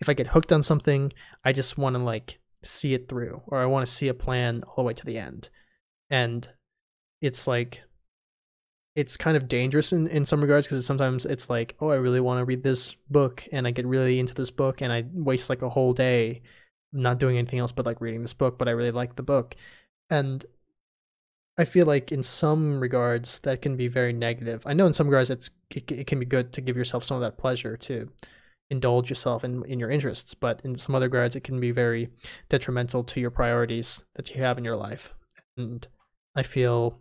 if 0.00 0.08
I 0.08 0.14
get 0.14 0.26
hooked 0.26 0.52
on 0.52 0.64
something, 0.64 1.12
I 1.44 1.52
just 1.52 1.78
want 1.78 1.94
to 1.94 2.02
like 2.02 2.40
see 2.62 2.94
it 2.94 3.08
through 3.08 3.42
or 3.46 3.58
I 3.58 3.66
want 3.66 3.86
to 3.86 3.92
see 3.92 4.08
a 4.08 4.14
plan 4.14 4.62
all 4.66 4.76
the 4.76 4.82
way 4.82 4.94
to 4.94 5.06
the 5.06 5.18
end. 5.18 5.50
And 6.10 6.48
it's 7.20 7.46
like 7.46 7.82
it's 8.96 9.16
kind 9.16 9.36
of 9.36 9.46
dangerous 9.46 9.92
in, 9.92 10.08
in 10.08 10.24
some 10.24 10.40
regards 10.40 10.66
because 10.66 10.84
sometimes 10.84 11.24
it's 11.24 11.48
like, 11.48 11.76
oh, 11.80 11.90
I 11.90 11.94
really 11.96 12.20
want 12.20 12.40
to 12.40 12.44
read 12.44 12.64
this 12.64 12.96
book 13.08 13.46
and 13.52 13.66
I 13.66 13.70
get 13.70 13.86
really 13.86 14.18
into 14.18 14.34
this 14.34 14.50
book 14.50 14.80
and 14.80 14.92
I 14.92 15.04
waste 15.12 15.48
like 15.48 15.62
a 15.62 15.68
whole 15.68 15.92
day 15.92 16.42
not 16.92 17.18
doing 17.18 17.36
anything 17.36 17.58
else 17.58 17.70
but 17.70 17.86
like 17.86 18.00
reading 18.00 18.22
this 18.22 18.34
book, 18.34 18.58
but 18.58 18.66
I 18.66 18.72
really 18.72 18.90
like 18.90 19.16
the 19.16 19.22
book. 19.22 19.54
And 20.10 20.44
I 21.58 21.64
feel 21.64 21.86
like 21.86 22.12
in 22.12 22.22
some 22.22 22.80
regards 22.80 23.40
that 23.40 23.62
can 23.62 23.76
be 23.76 23.88
very 23.88 24.12
negative. 24.12 24.62
I 24.64 24.72
know 24.72 24.86
in 24.86 24.94
some 24.94 25.08
regards 25.08 25.28
it's 25.28 25.50
it, 25.70 25.90
it 25.90 26.06
can 26.06 26.18
be 26.18 26.26
good 26.26 26.52
to 26.54 26.60
give 26.60 26.76
yourself 26.76 27.04
some 27.04 27.16
of 27.16 27.22
that 27.22 27.36
pleasure 27.36 27.76
to 27.76 28.08
indulge 28.70 29.08
yourself 29.08 29.44
in 29.44 29.64
in 29.64 29.80
your 29.80 29.90
interests, 29.90 30.34
but 30.34 30.60
in 30.64 30.76
some 30.76 30.94
other 30.94 31.06
regards 31.06 31.36
it 31.36 31.44
can 31.44 31.60
be 31.60 31.70
very 31.70 32.08
detrimental 32.48 33.04
to 33.04 33.20
your 33.20 33.30
priorities 33.30 34.04
that 34.16 34.34
you 34.34 34.42
have 34.42 34.58
in 34.58 34.64
your 34.64 34.76
life. 34.76 35.14
And 35.56 35.86
I 36.34 36.42
feel 36.42 37.00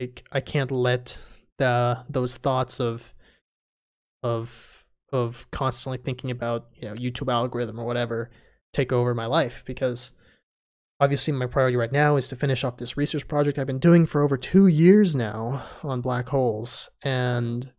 like 0.00 0.26
I 0.32 0.40
can't 0.40 0.70
let 0.70 1.18
the 1.58 2.04
those 2.08 2.36
thoughts 2.36 2.80
of 2.80 3.14
of 4.22 4.86
of 5.12 5.48
constantly 5.50 5.98
thinking 5.98 6.30
about 6.30 6.68
you 6.74 6.88
know 6.88 6.94
YouTube 6.94 7.32
algorithm 7.32 7.78
or 7.78 7.84
whatever 7.84 8.30
take 8.72 8.92
over 8.92 9.14
my 9.14 9.26
life 9.26 9.62
because 9.64 10.10
obviously 10.98 11.32
my 11.32 11.46
priority 11.46 11.76
right 11.76 11.92
now 11.92 12.16
is 12.16 12.28
to 12.28 12.36
finish 12.36 12.64
off 12.64 12.78
this 12.78 12.96
research 12.96 13.28
project 13.28 13.58
I've 13.58 13.66
been 13.66 13.78
doing 13.78 14.06
for 14.06 14.22
over 14.22 14.36
two 14.36 14.66
years 14.66 15.14
now 15.14 15.64
on 15.82 16.00
black 16.00 16.30
holes 16.30 16.88
and 17.04 17.72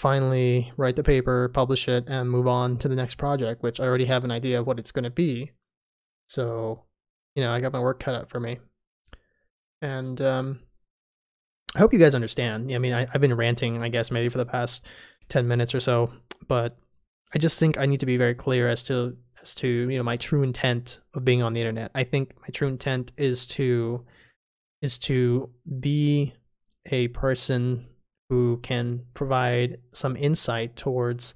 finally 0.00 0.72
write 0.78 0.96
the 0.96 1.02
paper, 1.02 1.50
publish 1.50 1.86
it, 1.86 2.08
and 2.08 2.30
move 2.30 2.48
on 2.48 2.78
to 2.78 2.88
the 2.88 2.96
next 2.96 3.16
project, 3.16 3.62
which 3.62 3.78
I 3.78 3.84
already 3.84 4.06
have 4.06 4.24
an 4.24 4.30
idea 4.30 4.58
of 4.58 4.66
what 4.66 4.78
it's 4.78 4.92
going 4.92 5.04
to 5.04 5.10
be. 5.10 5.50
So, 6.26 6.84
you 7.34 7.42
know, 7.42 7.52
I 7.52 7.60
got 7.60 7.74
my 7.74 7.80
work 7.80 8.00
cut 8.00 8.14
out 8.14 8.30
for 8.30 8.40
me. 8.40 8.60
And 9.82 10.18
um, 10.22 10.60
I 11.76 11.80
hope 11.80 11.92
you 11.92 11.98
guys 11.98 12.14
understand. 12.14 12.72
I 12.72 12.78
mean, 12.78 12.94
I, 12.94 13.08
I've 13.12 13.20
been 13.20 13.34
ranting, 13.34 13.82
I 13.82 13.90
guess, 13.90 14.10
maybe 14.10 14.30
for 14.30 14.38
the 14.38 14.46
past 14.46 14.86
10 15.28 15.46
minutes 15.46 15.74
or 15.74 15.80
so, 15.80 16.10
but 16.48 16.78
I 17.34 17.38
just 17.38 17.58
think 17.58 17.76
I 17.76 17.84
need 17.84 18.00
to 18.00 18.06
be 18.06 18.16
very 18.16 18.34
clear 18.34 18.68
as 18.68 18.82
to 18.84 19.18
as 19.42 19.54
to 19.56 19.68
you 19.68 19.96
know 19.96 20.02
my 20.02 20.16
true 20.16 20.42
intent 20.42 21.00
of 21.14 21.24
being 21.24 21.42
on 21.42 21.52
the 21.52 21.60
internet. 21.60 21.90
I 21.94 22.04
think 22.04 22.34
my 22.40 22.48
true 22.52 22.68
intent 22.68 23.12
is 23.16 23.46
to 23.48 24.04
is 24.82 24.98
to 24.98 25.50
be 25.78 26.34
a 26.90 27.08
person 27.08 27.86
who 28.30 28.58
can 28.62 29.04
provide 29.12 29.78
some 29.92 30.16
insight 30.16 30.76
towards 30.76 31.34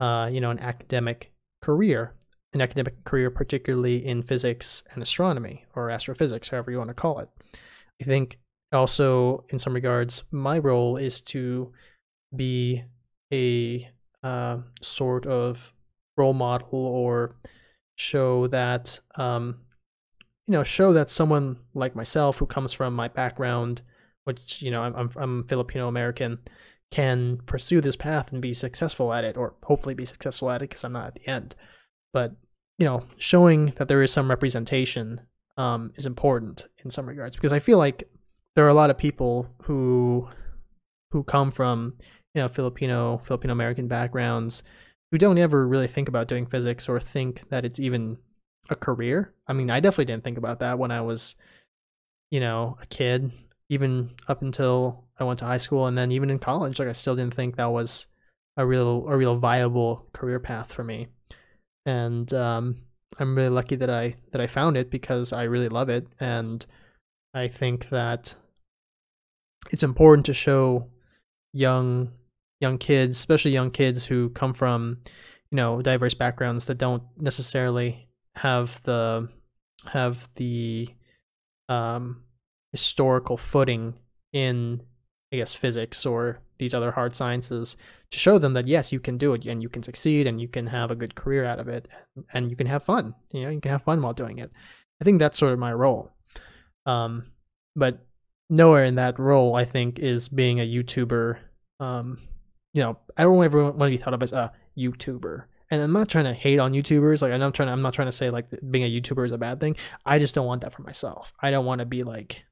uh, 0.00 0.28
you 0.30 0.40
know 0.40 0.50
an 0.50 0.58
academic 0.58 1.32
career, 1.62 2.12
an 2.52 2.60
academic 2.60 3.02
career 3.04 3.30
particularly 3.30 4.04
in 4.04 4.22
physics 4.22 4.82
and 4.92 5.02
astronomy 5.02 5.64
or 5.74 5.88
astrophysics, 5.90 6.48
however 6.48 6.70
you 6.70 6.78
want 6.78 6.88
to 6.88 6.94
call 6.94 7.20
it. 7.20 7.28
I 8.02 8.04
think 8.04 8.38
also 8.72 9.44
in 9.50 9.58
some 9.60 9.72
regards 9.72 10.24
my 10.32 10.58
role 10.58 10.96
is 10.96 11.20
to 11.20 11.72
be 12.34 12.82
a 13.32 13.88
uh, 14.24 14.58
sort 14.82 15.26
of 15.26 15.72
role 16.16 16.34
model 16.34 16.84
or 16.86 17.36
show 17.96 18.48
that 18.48 18.98
um, 19.16 19.60
you 20.48 20.52
know 20.52 20.64
show 20.64 20.92
that 20.92 21.10
someone 21.10 21.60
like 21.74 21.94
myself 21.94 22.38
who 22.38 22.46
comes 22.46 22.72
from 22.72 22.92
my 22.92 23.06
background 23.06 23.82
which 24.24 24.62
you 24.62 24.70
know 24.70 24.82
I'm 24.82 25.10
I'm, 25.16 25.44
Filipino 25.44 25.88
American 25.88 26.38
can 26.90 27.38
pursue 27.46 27.80
this 27.80 27.96
path 27.96 28.32
and 28.32 28.40
be 28.40 28.54
successful 28.54 29.12
at 29.12 29.24
it 29.24 29.36
or 29.36 29.54
hopefully 29.64 29.94
be 29.94 30.04
successful 30.04 30.50
at 30.50 30.62
it 30.62 30.68
because 30.68 30.84
I'm 30.84 30.92
not 30.92 31.06
at 31.06 31.14
the 31.14 31.28
end 31.28 31.56
but 32.12 32.34
you 32.78 32.84
know 32.84 33.04
showing 33.16 33.72
that 33.76 33.88
there 33.88 34.02
is 34.02 34.12
some 34.12 34.30
representation 34.30 35.20
um, 35.56 35.92
is 35.96 36.06
important 36.06 36.66
in 36.84 36.90
some 36.90 37.06
regards 37.06 37.36
because 37.36 37.52
I 37.52 37.58
feel 37.58 37.78
like 37.78 38.08
there 38.56 38.64
are 38.64 38.70
a 38.70 38.74
lot 38.74 38.90
of 38.90 38.98
people 38.98 39.48
who 39.62 40.28
who 41.10 41.22
come 41.24 41.50
from 41.50 41.94
you 42.34 42.42
know 42.42 42.48
Filipino 42.48 43.20
Filipino 43.24 43.52
American 43.52 43.88
backgrounds 43.88 44.62
who 45.14 45.18
don't 45.18 45.38
ever 45.38 45.66
really 45.66 45.86
think 45.86 46.08
about 46.08 46.26
doing 46.26 46.46
physics 46.46 46.88
or 46.88 46.98
think 46.98 47.48
that 47.48 47.64
it's 47.64 47.78
even 47.78 48.18
a 48.68 48.74
career. 48.74 49.32
I 49.46 49.52
mean, 49.52 49.70
I 49.70 49.78
definitely 49.78 50.06
didn't 50.06 50.24
think 50.24 50.38
about 50.38 50.58
that 50.58 50.78
when 50.78 50.90
I 50.90 51.02
was, 51.02 51.36
you 52.32 52.40
know, 52.40 52.76
a 52.82 52.86
kid, 52.86 53.30
even 53.68 54.10
up 54.28 54.42
until 54.42 55.04
I 55.18 55.24
went 55.24 55.38
to 55.40 55.44
high 55.44 55.58
school 55.58 55.86
and 55.86 55.96
then 55.96 56.12
even 56.12 56.30
in 56.30 56.38
college, 56.38 56.78
like 56.78 56.88
I 56.88 56.92
still 56.92 57.16
didn't 57.16 57.34
think 57.34 57.56
that 57.56 57.72
was 57.72 58.06
a 58.56 58.66
real 58.66 59.08
a 59.08 59.16
real 59.16 59.36
viable 59.36 60.08
career 60.12 60.38
path 60.38 60.72
for 60.72 60.84
me. 60.84 61.08
And 61.86 62.32
um, 62.32 62.82
I'm 63.18 63.34
really 63.34 63.48
lucky 63.48 63.76
that 63.76 63.90
I 63.90 64.16
that 64.32 64.40
I 64.40 64.46
found 64.46 64.76
it 64.76 64.90
because 64.90 65.32
I 65.32 65.44
really 65.44 65.68
love 65.68 65.88
it 65.88 66.06
and 66.20 66.64
I 67.32 67.48
think 67.48 67.88
that 67.90 68.36
it's 69.72 69.82
important 69.82 70.26
to 70.26 70.34
show 70.34 70.88
young 71.52 72.12
young 72.60 72.78
kids, 72.78 73.16
especially 73.16 73.50
young 73.52 73.70
kids 73.70 74.06
who 74.06 74.30
come 74.30 74.54
from, 74.54 74.98
you 75.50 75.56
know, 75.56 75.82
diverse 75.82 76.14
backgrounds 76.14 76.66
that 76.66 76.78
don't 76.78 77.02
necessarily 77.18 78.08
have 78.36 78.82
the 78.84 79.28
have 79.86 80.28
the 80.36 80.88
um, 81.68 82.23
historical 82.74 83.36
footing 83.36 83.94
in, 84.32 84.82
I 85.32 85.36
guess, 85.36 85.54
physics 85.54 86.04
or 86.04 86.40
these 86.58 86.74
other 86.74 86.92
hard 86.92 87.14
sciences 87.14 87.76
to 88.10 88.18
show 88.18 88.38
them 88.38 88.52
that 88.54 88.66
yes, 88.66 88.92
you 88.92 89.00
can 89.00 89.18
do 89.18 89.34
it 89.34 89.44
and 89.46 89.62
you 89.62 89.68
can 89.68 89.82
succeed 89.82 90.26
and 90.26 90.40
you 90.40 90.48
can 90.48 90.66
have 90.66 90.90
a 90.90 90.96
good 90.96 91.14
career 91.14 91.44
out 91.44 91.58
of 91.58 91.68
it 91.68 91.88
and 92.32 92.50
you 92.50 92.56
can 92.56 92.66
have 92.66 92.82
fun. 92.82 93.14
You 93.32 93.42
know, 93.42 93.50
you 93.50 93.60
can 93.60 93.70
have 93.70 93.82
fun 93.82 94.02
while 94.02 94.12
doing 94.12 94.38
it. 94.38 94.52
I 95.00 95.04
think 95.04 95.18
that's 95.18 95.38
sort 95.38 95.52
of 95.52 95.58
my 95.58 95.72
role. 95.72 96.12
Um, 96.86 97.32
but 97.76 98.06
nowhere 98.50 98.84
in 98.84 98.96
that 98.96 99.18
role, 99.18 99.56
I 99.56 99.64
think, 99.64 99.98
is 99.98 100.28
being 100.28 100.60
a 100.60 100.68
YouTuber 100.68 101.38
um, 101.80 102.18
you 102.72 102.82
know, 102.82 102.98
I 103.16 103.22
don't 103.22 103.42
ever 103.42 103.62
want 103.64 103.78
to 103.78 103.86
be 103.90 103.96
thought 103.96 104.14
of 104.14 104.22
as 104.22 104.32
a 104.32 104.52
YouTuber. 104.76 105.44
And 105.70 105.80
I'm 105.80 105.92
not 105.92 106.08
trying 106.08 106.24
to 106.24 106.34
hate 106.34 106.58
on 106.58 106.72
YouTubers. 106.72 107.22
Like 107.22 107.32
I'm 107.32 107.52
trying 107.52 107.68
to, 107.68 107.72
I'm 107.72 107.82
not 107.82 107.94
trying 107.94 108.08
to 108.08 108.12
say 108.12 108.30
like 108.30 108.46
being 108.70 108.84
a 108.84 109.00
YouTuber 109.00 109.24
is 109.24 109.32
a 109.32 109.38
bad 109.38 109.60
thing. 109.60 109.76
I 110.04 110.18
just 110.18 110.34
don't 110.34 110.46
want 110.46 110.62
that 110.62 110.72
for 110.72 110.82
myself. 110.82 111.32
I 111.40 111.50
don't 111.50 111.64
want 111.64 111.80
to 111.80 111.86
be 111.86 112.02
like, 112.02 112.44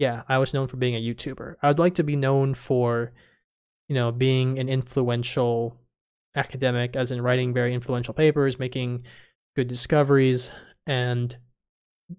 yeah, 0.00 0.22
I 0.30 0.38
was 0.38 0.54
known 0.54 0.66
for 0.66 0.78
being 0.78 0.94
a 0.94 1.14
YouTuber. 1.14 1.56
I'd 1.62 1.78
like 1.78 1.94
to 1.96 2.02
be 2.02 2.16
known 2.16 2.54
for, 2.54 3.12
you 3.86 3.94
know, 3.94 4.10
being 4.10 4.58
an 4.58 4.70
influential 4.70 5.76
academic, 6.34 6.96
as 6.96 7.10
in 7.10 7.20
writing 7.20 7.52
very 7.52 7.74
influential 7.74 8.14
papers, 8.14 8.58
making 8.58 9.04
good 9.54 9.68
discoveries, 9.68 10.50
and 10.86 11.36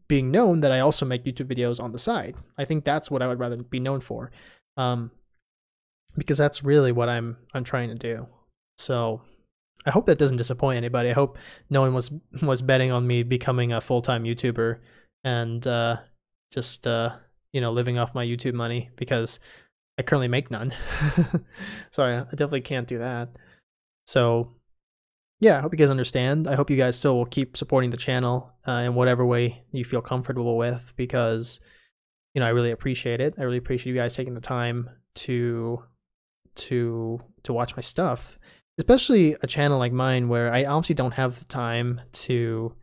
being 0.07 0.29
known 0.29 0.61
that 0.61 0.71
I 0.71 0.79
also 0.79 1.07
make 1.07 1.25
YouTube 1.25 1.51
videos 1.51 1.81
on 1.81 1.91
the 1.91 1.97
side. 1.97 2.35
I 2.55 2.65
think 2.65 2.85
that's 2.85 3.09
what 3.09 3.23
I 3.23 3.27
would 3.27 3.39
rather 3.39 3.57
be 3.57 3.79
known 3.79 3.99
for. 3.99 4.31
Um, 4.77 5.09
because 6.15 6.37
that's 6.37 6.63
really 6.63 6.91
what 6.91 7.09
I'm 7.09 7.37
I'm 7.55 7.63
trying 7.63 7.89
to 7.89 7.95
do. 7.95 8.27
So 8.77 9.23
I 9.87 9.89
hope 9.89 10.05
that 10.05 10.19
doesn't 10.19 10.37
disappoint 10.37 10.77
anybody. 10.77 11.09
I 11.09 11.13
hope 11.13 11.39
no 11.71 11.81
one 11.81 11.95
was 11.95 12.11
was 12.43 12.61
betting 12.61 12.91
on 12.91 13.07
me 13.07 13.23
becoming 13.23 13.73
a 13.73 13.81
full 13.81 14.03
time 14.03 14.23
YouTuber 14.23 14.77
and 15.23 15.65
uh, 15.65 15.97
just 16.51 16.85
uh, 16.85 17.15
you 17.53 17.61
know 17.61 17.71
living 17.71 17.97
off 17.97 18.15
my 18.15 18.25
YouTube 18.25 18.53
money 18.53 18.89
because 18.95 19.39
I 19.97 20.03
currently 20.03 20.27
make 20.27 20.49
none. 20.49 20.73
so 21.91 22.03
I, 22.03 22.19
I 22.19 22.31
definitely 22.31 22.61
can't 22.61 22.87
do 22.87 22.97
that. 22.99 23.29
So 24.07 24.55
yeah, 25.39 25.57
I 25.57 25.61
hope 25.61 25.73
you 25.73 25.77
guys 25.77 25.89
understand. 25.89 26.47
I 26.47 26.55
hope 26.55 26.69
you 26.69 26.77
guys 26.77 26.95
still 26.95 27.17
will 27.17 27.25
keep 27.25 27.57
supporting 27.57 27.89
the 27.89 27.97
channel 27.97 28.53
uh, 28.67 28.83
in 28.85 28.95
whatever 28.95 29.25
way 29.25 29.63
you 29.71 29.83
feel 29.83 30.01
comfortable 30.01 30.55
with 30.55 30.93
because 30.95 31.59
you 32.33 32.39
know 32.39 32.45
I 32.45 32.49
really 32.51 32.71
appreciate 32.71 33.19
it. 33.19 33.33
I 33.37 33.43
really 33.43 33.57
appreciate 33.57 33.91
you 33.91 33.97
guys 33.97 34.15
taking 34.15 34.35
the 34.35 34.41
time 34.41 34.89
to 35.15 35.83
to 36.55 37.19
to 37.43 37.53
watch 37.53 37.75
my 37.75 37.81
stuff, 37.81 38.37
especially 38.77 39.35
a 39.41 39.47
channel 39.47 39.79
like 39.79 39.91
mine 39.91 40.29
where 40.29 40.53
I 40.53 40.63
obviously 40.65 40.95
don't 40.95 41.13
have 41.13 41.39
the 41.39 41.45
time 41.45 42.01
to 42.13 42.75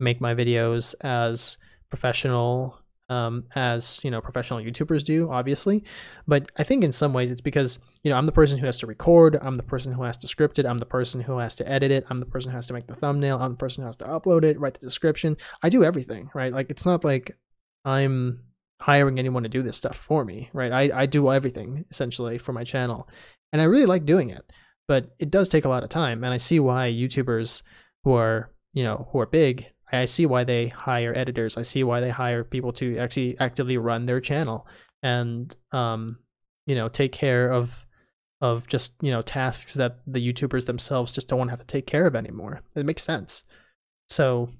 make 0.00 0.20
my 0.20 0.34
videos 0.34 0.94
as 1.02 1.58
professional 1.90 2.78
um, 3.08 3.44
as 3.54 4.00
you 4.02 4.10
know 4.10 4.20
professional 4.20 4.60
YouTubers 4.60 5.04
do, 5.04 5.30
obviously. 5.30 5.84
But 6.26 6.50
I 6.56 6.62
think 6.62 6.84
in 6.84 6.92
some 6.92 7.12
ways 7.12 7.30
it's 7.30 7.40
because 7.40 7.78
you 8.02 8.10
know 8.10 8.16
I'm 8.16 8.26
the 8.26 8.32
person 8.32 8.58
who 8.58 8.66
has 8.66 8.78
to 8.78 8.86
record, 8.86 9.38
I'm 9.40 9.56
the 9.56 9.62
person 9.62 9.92
who 9.92 10.02
has 10.02 10.16
to 10.18 10.28
script 10.28 10.58
it, 10.58 10.66
I'm 10.66 10.78
the 10.78 10.86
person 10.86 11.20
who 11.20 11.38
has 11.38 11.54
to 11.56 11.70
edit 11.70 11.90
it, 11.90 12.04
I'm 12.10 12.18
the 12.18 12.26
person 12.26 12.50
who 12.50 12.56
has 12.56 12.66
to 12.68 12.72
make 12.72 12.86
the 12.86 12.96
thumbnail, 12.96 13.38
I'm 13.38 13.52
the 13.52 13.56
person 13.58 13.82
who 13.82 13.86
has 13.86 13.96
to 13.96 14.06
upload 14.06 14.44
it, 14.44 14.58
write 14.58 14.74
the 14.74 14.86
description. 14.86 15.36
I 15.62 15.68
do 15.68 15.84
everything, 15.84 16.30
right? 16.34 16.52
Like 16.52 16.70
it's 16.70 16.86
not 16.86 17.04
like 17.04 17.36
I'm 17.84 18.40
hiring 18.80 19.18
anyone 19.18 19.42
to 19.42 19.48
do 19.48 19.62
this 19.62 19.76
stuff 19.76 19.96
for 19.96 20.24
me, 20.24 20.50
right? 20.52 20.72
I, 20.72 21.02
I 21.02 21.06
do 21.06 21.32
everything 21.32 21.84
essentially 21.90 22.38
for 22.38 22.52
my 22.52 22.64
channel. 22.64 23.08
And 23.52 23.62
I 23.62 23.66
really 23.66 23.86
like 23.86 24.04
doing 24.04 24.30
it, 24.30 24.42
but 24.88 25.12
it 25.18 25.30
does 25.30 25.48
take 25.48 25.64
a 25.64 25.68
lot 25.68 25.82
of 25.82 25.88
time. 25.88 26.24
And 26.24 26.32
I 26.32 26.36
see 26.36 26.60
why 26.60 26.92
YouTubers 26.92 27.62
who 28.04 28.12
are, 28.14 28.50
you 28.74 28.84
know, 28.84 29.08
who 29.10 29.20
are 29.20 29.26
big, 29.26 29.66
I 29.92 30.04
see 30.06 30.26
why 30.26 30.44
they 30.44 30.68
hire 30.68 31.14
editors. 31.16 31.56
I 31.56 31.62
see 31.62 31.84
why 31.84 32.00
they 32.00 32.10
hire 32.10 32.42
people 32.44 32.72
to 32.74 32.98
actually 32.98 33.38
actively 33.38 33.78
run 33.78 34.06
their 34.06 34.20
channel 34.20 34.66
and, 35.02 35.54
um, 35.72 36.18
you 36.66 36.74
know, 36.74 36.88
take 36.88 37.12
care 37.12 37.50
of 37.52 37.86
of 38.40 38.66
just 38.66 38.92
you 39.00 39.10
know 39.10 39.22
tasks 39.22 39.74
that 39.74 39.98
the 40.06 40.20
YouTubers 40.20 40.66
themselves 40.66 41.12
just 41.12 41.28
don't 41.28 41.38
want 41.38 41.48
to 41.48 41.52
have 41.52 41.60
to 41.60 41.66
take 41.66 41.86
care 41.86 42.06
of 42.06 42.14
anymore. 42.14 42.60
It 42.74 42.86
makes 42.86 43.02
sense. 43.02 43.44
So, 44.08 44.50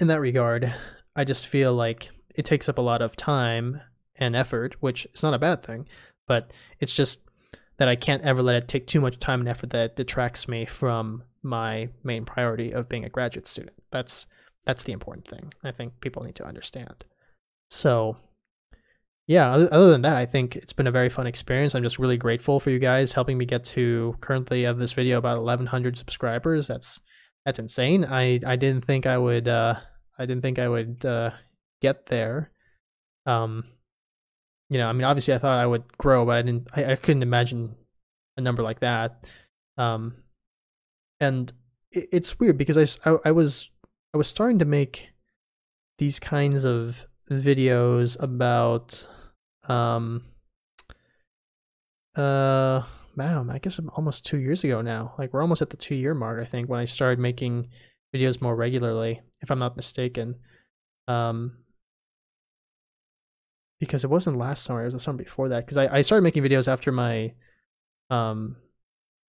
in 0.00 0.06
that 0.08 0.20
regard, 0.20 0.74
I 1.16 1.24
just 1.24 1.46
feel 1.46 1.72
like 1.74 2.10
it 2.34 2.44
takes 2.44 2.68
up 2.68 2.78
a 2.78 2.82
lot 2.82 3.02
of 3.02 3.16
time 3.16 3.80
and 4.16 4.36
effort, 4.36 4.76
which 4.80 5.06
is 5.14 5.22
not 5.22 5.34
a 5.34 5.38
bad 5.38 5.62
thing, 5.62 5.88
but 6.28 6.52
it's 6.78 6.94
just 6.94 7.20
that 7.78 7.88
I 7.88 7.96
can't 7.96 8.22
ever 8.22 8.42
let 8.42 8.56
it 8.56 8.68
take 8.68 8.86
too 8.86 9.00
much 9.00 9.18
time 9.18 9.40
and 9.40 9.48
effort 9.48 9.70
that 9.70 9.96
detracts 9.96 10.46
me 10.46 10.64
from 10.64 11.24
my 11.44 11.90
main 12.02 12.24
priority 12.24 12.72
of 12.72 12.88
being 12.88 13.04
a 13.04 13.08
graduate 13.10 13.46
student. 13.46 13.76
That's 13.90 14.26
that's 14.64 14.84
the 14.84 14.92
important 14.92 15.28
thing. 15.28 15.52
I 15.62 15.70
think 15.70 16.00
people 16.00 16.24
need 16.24 16.36
to 16.36 16.46
understand. 16.46 17.04
So, 17.70 18.16
yeah, 19.26 19.50
other 19.50 19.90
than 19.90 20.02
that, 20.02 20.16
I 20.16 20.26
think 20.26 20.56
it's 20.56 20.72
been 20.72 20.86
a 20.86 20.92
very 20.92 21.08
fun 21.08 21.26
experience. 21.26 21.74
I'm 21.74 21.82
just 21.82 21.98
really 21.98 22.16
grateful 22.16 22.60
for 22.60 22.70
you 22.70 22.78
guys 22.78 23.12
helping 23.12 23.38
me 23.38 23.44
get 23.44 23.64
to 23.66 24.16
currently 24.20 24.64
of 24.64 24.78
this 24.78 24.92
video 24.92 25.18
about 25.18 25.38
1100 25.38 25.96
subscribers. 25.96 26.66
That's 26.66 27.00
that's 27.44 27.58
insane. 27.58 28.04
I 28.04 28.40
I 28.46 28.56
didn't 28.56 28.84
think 28.84 29.06
I 29.06 29.18
would 29.18 29.48
uh 29.48 29.74
I 30.18 30.26
didn't 30.26 30.42
think 30.42 30.58
I 30.58 30.68
would 30.68 31.04
uh 31.04 31.30
get 31.82 32.06
there. 32.06 32.50
Um 33.26 33.64
you 34.70 34.78
know, 34.78 34.88
I 34.88 34.92
mean 34.92 35.04
obviously 35.04 35.34
I 35.34 35.38
thought 35.38 35.58
I 35.58 35.66
would 35.66 35.84
grow, 35.98 36.24
but 36.24 36.36
I 36.38 36.42
didn't 36.42 36.68
I, 36.74 36.92
I 36.92 36.96
couldn't 36.96 37.22
imagine 37.22 37.76
a 38.36 38.40
number 38.40 38.62
like 38.62 38.80
that. 38.80 39.24
Um 39.76 40.23
and 41.24 41.52
it's 41.90 42.38
weird 42.38 42.58
because 42.58 42.98
I, 43.04 43.10
I 43.10 43.16
I 43.26 43.32
was 43.32 43.70
I 44.12 44.16
was 44.16 44.28
starting 44.28 44.58
to 44.58 44.64
make 44.64 45.10
these 45.98 46.18
kinds 46.20 46.64
of 46.64 47.06
videos 47.30 48.20
about 48.22 49.06
um 49.68 50.24
uh 52.16 52.82
wow 53.16 53.46
i 53.50 53.58
guess 53.58 53.80
almost 53.96 54.26
two 54.26 54.36
years 54.36 54.62
ago 54.62 54.82
now 54.82 55.14
like 55.18 55.32
we're 55.32 55.40
almost 55.40 55.62
at 55.62 55.70
the 55.70 55.76
two 55.76 55.94
year 55.94 56.14
mark 56.14 56.40
i 56.40 56.44
think 56.44 56.68
when 56.68 56.78
i 56.78 56.84
started 56.84 57.18
making 57.18 57.68
videos 58.14 58.42
more 58.42 58.54
regularly 58.54 59.20
if 59.40 59.50
i'm 59.50 59.58
not 59.58 59.76
mistaken 59.76 60.36
um 61.08 61.56
because 63.80 64.04
it 64.04 64.10
wasn't 64.10 64.36
last 64.36 64.64
summer 64.64 64.82
it 64.82 64.86
was 64.86 64.94
the 64.94 65.00
summer 65.00 65.18
before 65.18 65.48
that 65.48 65.64
because 65.64 65.76
I, 65.78 65.98
I 65.98 66.02
started 66.02 66.22
making 66.22 66.44
videos 66.44 66.68
after 66.68 66.92
my 66.92 67.32
um 68.10 68.56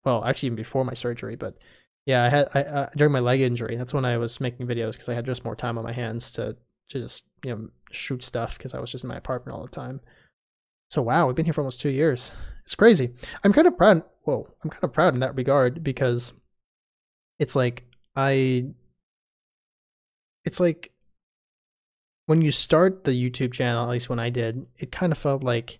well 0.03 0.23
actually 0.25 0.47
even 0.47 0.57
before 0.57 0.83
my 0.83 0.93
surgery 0.93 1.35
but 1.35 1.57
yeah 2.05 2.23
i 2.23 2.29
had 2.29 2.47
i 2.53 2.61
uh, 2.61 2.89
during 2.95 3.11
my 3.11 3.19
leg 3.19 3.41
injury 3.41 3.75
that's 3.75 3.93
when 3.93 4.05
i 4.05 4.17
was 4.17 4.39
making 4.39 4.67
videos 4.67 4.93
because 4.93 5.09
i 5.09 5.13
had 5.13 5.25
just 5.25 5.45
more 5.45 5.55
time 5.55 5.77
on 5.77 5.83
my 5.83 5.91
hands 5.91 6.31
to 6.31 6.55
to 6.89 6.99
just 6.99 7.25
you 7.43 7.51
know 7.51 7.69
shoot 7.91 8.23
stuff 8.23 8.57
because 8.57 8.73
I 8.73 8.79
was 8.79 8.91
just 8.91 9.03
in 9.03 9.07
my 9.07 9.15
apartment 9.15 9.55
all 9.55 9.63
the 9.63 9.69
time. 9.69 10.01
So 10.89 11.01
wow, 11.01 11.27
we've 11.27 11.35
been 11.35 11.45
here 11.45 11.53
for 11.53 11.61
almost 11.61 11.81
two 11.81 11.91
years. 11.91 12.31
It's 12.65 12.75
crazy. 12.75 13.13
I'm 13.43 13.53
kind 13.53 13.67
of 13.67 13.77
proud. 13.77 14.03
Whoa, 14.23 14.47
I'm 14.63 14.69
kind 14.69 14.83
of 14.83 14.93
proud 14.93 15.13
in 15.13 15.19
that 15.19 15.35
regard 15.35 15.83
because 15.83 16.33
it's 17.39 17.55
like 17.55 17.85
I. 18.15 18.67
It's 20.45 20.59
like 20.59 20.91
when 22.27 22.41
you 22.41 22.51
start 22.51 23.03
the 23.03 23.11
YouTube 23.11 23.53
channel, 23.53 23.83
at 23.83 23.89
least 23.89 24.09
when 24.09 24.19
I 24.19 24.29
did, 24.29 24.65
it 24.77 24.91
kind 24.91 25.11
of 25.11 25.17
felt 25.17 25.43
like, 25.43 25.79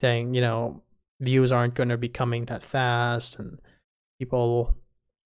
dang, 0.00 0.34
you 0.34 0.40
know, 0.40 0.82
views 1.20 1.52
aren't 1.52 1.74
going 1.74 1.90
to 1.90 1.98
be 1.98 2.08
coming 2.08 2.46
that 2.46 2.62
fast, 2.62 3.38
and 3.38 3.60
people, 4.18 4.74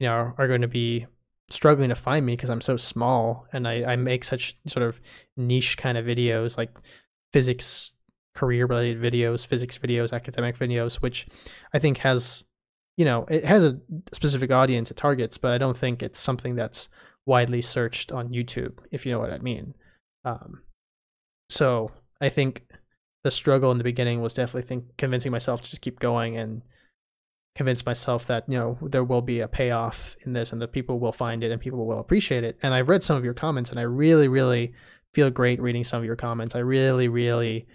you 0.00 0.08
know, 0.08 0.34
are 0.36 0.48
going 0.48 0.62
to 0.62 0.68
be 0.68 1.06
struggling 1.48 1.90
to 1.90 1.94
find 1.94 2.26
me 2.26 2.32
because 2.32 2.50
I'm 2.50 2.60
so 2.60 2.76
small 2.76 3.46
and 3.52 3.68
I, 3.68 3.92
I 3.92 3.96
make 3.96 4.24
such 4.24 4.56
sort 4.66 4.84
of 4.84 5.00
niche 5.36 5.76
kind 5.76 5.98
of 5.98 6.06
videos 6.06 6.56
like 6.56 6.70
physics 7.32 7.92
career 8.34 8.66
related 8.66 9.00
videos, 9.00 9.46
physics 9.46 9.78
videos, 9.78 10.12
academic 10.12 10.58
videos, 10.58 10.96
which 10.96 11.26
I 11.72 11.78
think 11.78 11.98
has 11.98 12.44
you 12.96 13.06
know, 13.06 13.24
it 13.30 13.44
has 13.44 13.64
a 13.64 13.80
specific 14.12 14.52
audience 14.52 14.90
it 14.90 14.96
targets, 14.98 15.38
but 15.38 15.52
I 15.52 15.58
don't 15.58 15.76
think 15.76 16.02
it's 16.02 16.20
something 16.20 16.54
that's 16.54 16.90
widely 17.24 17.62
searched 17.62 18.12
on 18.12 18.28
YouTube, 18.28 18.78
if 18.90 19.06
you 19.06 19.12
know 19.12 19.18
what 19.18 19.32
I 19.32 19.38
mean. 19.38 19.74
Um, 20.22 20.62
so 21.48 21.92
I 22.20 22.28
think 22.28 22.66
the 23.24 23.30
struggle 23.30 23.72
in 23.72 23.78
the 23.78 23.84
beginning 23.84 24.20
was 24.20 24.34
definitely 24.34 24.68
think 24.68 24.84
convincing 24.98 25.32
myself 25.32 25.62
to 25.62 25.70
just 25.70 25.80
keep 25.80 25.98
going 25.98 26.36
and 26.36 26.60
convince 27.56 27.84
myself 27.84 28.26
that 28.26 28.44
you 28.48 28.56
know 28.56 28.78
there 28.82 29.04
will 29.04 29.22
be 29.22 29.40
a 29.40 29.48
payoff 29.48 30.16
in 30.24 30.32
this 30.32 30.52
and 30.52 30.62
that 30.62 30.72
people 30.72 30.98
will 30.98 31.12
find 31.12 31.42
it 31.42 31.50
and 31.50 31.60
people 31.60 31.86
will 31.86 31.98
appreciate 31.98 32.44
it. 32.44 32.58
And 32.62 32.72
i've 32.72 32.88
read 32.88 33.02
some 33.02 33.16
of 33.16 33.24
your 33.24 33.34
comments 33.34 33.70
and 33.70 33.78
i 33.78 33.82
really 33.82 34.28
really 34.28 34.72
feel 35.12 35.30
great 35.30 35.60
reading 35.60 35.84
some 35.84 35.98
of 35.98 36.04
your 36.04 36.16
comments. 36.16 36.54
I 36.54 36.60
really 36.60 37.08
really 37.08 37.66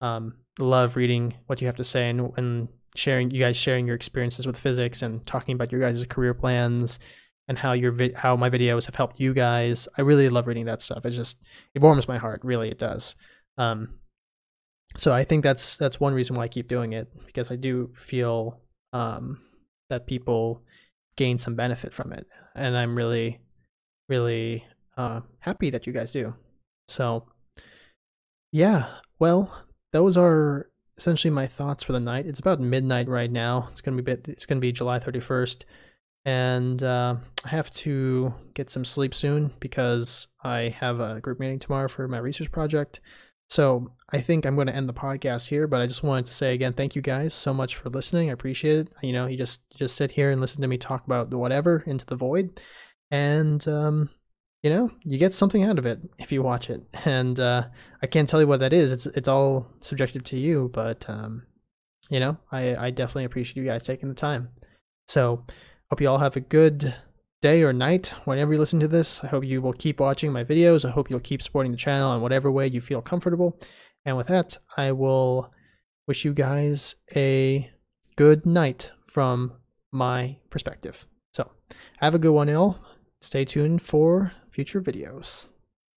um, 0.00 0.34
love 0.58 0.96
reading 0.96 1.34
what 1.46 1.60
you 1.60 1.66
have 1.66 1.76
to 1.76 1.84
say 1.84 2.08
and, 2.08 2.32
and 2.36 2.68
sharing 2.94 3.30
you 3.30 3.40
guys 3.40 3.56
sharing 3.56 3.86
your 3.86 3.96
experiences 3.96 4.46
with 4.46 4.58
physics 4.58 5.02
and 5.02 5.24
talking 5.26 5.54
about 5.54 5.72
your 5.72 5.80
guys' 5.80 6.06
career 6.06 6.34
plans 6.34 6.98
and 7.48 7.58
how 7.58 7.72
your 7.72 7.92
vi- 7.92 8.14
how 8.16 8.36
my 8.36 8.48
videos 8.48 8.86
have 8.86 8.94
helped 8.94 9.20
you 9.20 9.34
guys. 9.34 9.88
I 9.98 10.02
really 10.02 10.28
love 10.28 10.46
reading 10.46 10.66
that 10.66 10.82
stuff. 10.82 11.04
It 11.04 11.10
just 11.10 11.38
it 11.74 11.82
warms 11.82 12.08
my 12.08 12.18
heart. 12.18 12.40
Really 12.44 12.68
it 12.68 12.78
does. 12.78 13.16
Um, 13.58 13.98
so 14.96 15.12
i 15.12 15.24
think 15.24 15.42
that's 15.42 15.76
that's 15.76 15.98
one 15.98 16.14
reason 16.14 16.36
why 16.36 16.44
i 16.44 16.48
keep 16.48 16.68
doing 16.68 16.92
it 16.92 17.08
because 17.26 17.50
i 17.50 17.56
do 17.56 17.90
feel 17.94 18.60
um, 18.94 19.40
that 19.90 20.06
people 20.06 20.62
gain 21.16 21.38
some 21.38 21.54
benefit 21.54 21.92
from 21.92 22.12
it. 22.12 22.26
And 22.54 22.78
I'm 22.78 22.96
really, 22.96 23.40
really 24.08 24.64
uh, 24.96 25.20
happy 25.40 25.68
that 25.70 25.86
you 25.86 25.92
guys 25.92 26.12
do. 26.12 26.34
So, 26.88 27.26
yeah, 28.52 28.86
well, 29.18 29.52
those 29.92 30.16
are 30.16 30.70
essentially 30.96 31.30
my 31.30 31.46
thoughts 31.46 31.82
for 31.82 31.92
the 31.92 32.00
night. 32.00 32.26
It's 32.26 32.40
about 32.40 32.60
midnight 32.60 33.08
right 33.08 33.30
now. 33.30 33.68
It's 33.72 33.80
gonna 33.80 33.96
be 33.96 34.02
bit, 34.02 34.26
it's 34.28 34.46
gonna 34.46 34.60
be 34.60 34.72
July 34.72 35.00
31st, 35.00 35.64
and 36.24 36.82
uh, 36.82 37.16
I 37.44 37.48
have 37.48 37.72
to 37.74 38.32
get 38.54 38.70
some 38.70 38.84
sleep 38.84 39.12
soon 39.12 39.52
because 39.60 40.28
I 40.42 40.68
have 40.68 41.00
a 41.00 41.20
group 41.20 41.40
meeting 41.40 41.58
tomorrow 41.58 41.88
for 41.88 42.06
my 42.06 42.18
research 42.18 42.52
project. 42.52 43.00
So 43.48 43.92
I 44.10 44.20
think 44.20 44.46
I'm 44.46 44.54
going 44.54 44.66
to 44.66 44.74
end 44.74 44.88
the 44.88 44.94
podcast 44.94 45.48
here, 45.48 45.66
but 45.66 45.80
I 45.80 45.86
just 45.86 46.02
wanted 46.02 46.26
to 46.26 46.32
say 46.32 46.54
again, 46.54 46.72
thank 46.72 46.96
you 46.96 47.02
guys 47.02 47.34
so 47.34 47.52
much 47.52 47.76
for 47.76 47.90
listening. 47.90 48.30
I 48.30 48.32
appreciate 48.32 48.78
it. 48.78 48.88
You 49.02 49.12
know, 49.12 49.26
you 49.26 49.36
just 49.36 49.62
just 49.76 49.96
sit 49.96 50.12
here 50.12 50.30
and 50.30 50.40
listen 50.40 50.62
to 50.62 50.68
me 50.68 50.78
talk 50.78 51.06
about 51.06 51.32
whatever 51.32 51.82
into 51.86 52.06
the 52.06 52.16
void, 52.16 52.60
and 53.10 53.66
um, 53.68 54.10
you 54.62 54.70
know, 54.70 54.90
you 55.02 55.18
get 55.18 55.34
something 55.34 55.62
out 55.62 55.78
of 55.78 55.86
it 55.86 56.00
if 56.18 56.32
you 56.32 56.42
watch 56.42 56.70
it. 56.70 56.82
And 57.04 57.38
uh, 57.38 57.68
I 58.02 58.06
can't 58.06 58.28
tell 58.28 58.40
you 58.40 58.46
what 58.46 58.60
that 58.60 58.72
is. 58.72 58.90
It's 58.90 59.06
it's 59.06 59.28
all 59.28 59.68
subjective 59.80 60.24
to 60.24 60.40
you, 60.40 60.70
but 60.72 61.08
um, 61.08 61.42
you 62.08 62.20
know, 62.20 62.38
I 62.50 62.76
I 62.76 62.90
definitely 62.90 63.24
appreciate 63.24 63.62
you 63.62 63.68
guys 63.68 63.84
taking 63.84 64.08
the 64.08 64.14
time. 64.14 64.48
So 65.06 65.44
hope 65.90 66.00
you 66.00 66.08
all 66.08 66.18
have 66.18 66.36
a 66.36 66.40
good 66.40 66.94
day 67.44 67.62
or 67.62 67.74
night, 67.74 68.14
whenever 68.24 68.54
you 68.54 68.58
listen 68.58 68.80
to 68.80 68.88
this. 68.88 69.22
I 69.22 69.26
hope 69.26 69.44
you 69.44 69.60
will 69.60 69.74
keep 69.74 70.00
watching 70.00 70.32
my 70.32 70.44
videos. 70.44 70.82
I 70.82 70.90
hope 70.90 71.10
you'll 71.10 71.20
keep 71.20 71.42
supporting 71.42 71.72
the 71.72 71.76
channel 71.76 72.14
in 72.14 72.22
whatever 72.22 72.50
way 72.50 72.66
you 72.66 72.80
feel 72.80 73.02
comfortable. 73.02 73.60
And 74.06 74.16
with 74.16 74.28
that, 74.28 74.56
I 74.78 74.92
will 74.92 75.52
wish 76.08 76.24
you 76.24 76.32
guys 76.32 76.96
a 77.14 77.70
good 78.16 78.46
night 78.46 78.92
from 79.04 79.52
my 79.92 80.38
perspective. 80.48 81.06
So, 81.34 81.50
have 81.98 82.14
a 82.14 82.18
good 82.18 82.32
one, 82.32 82.48
all. 82.48 82.78
Stay 83.20 83.44
tuned 83.44 83.82
for 83.82 84.32
future 84.50 84.80
videos. 84.80 85.48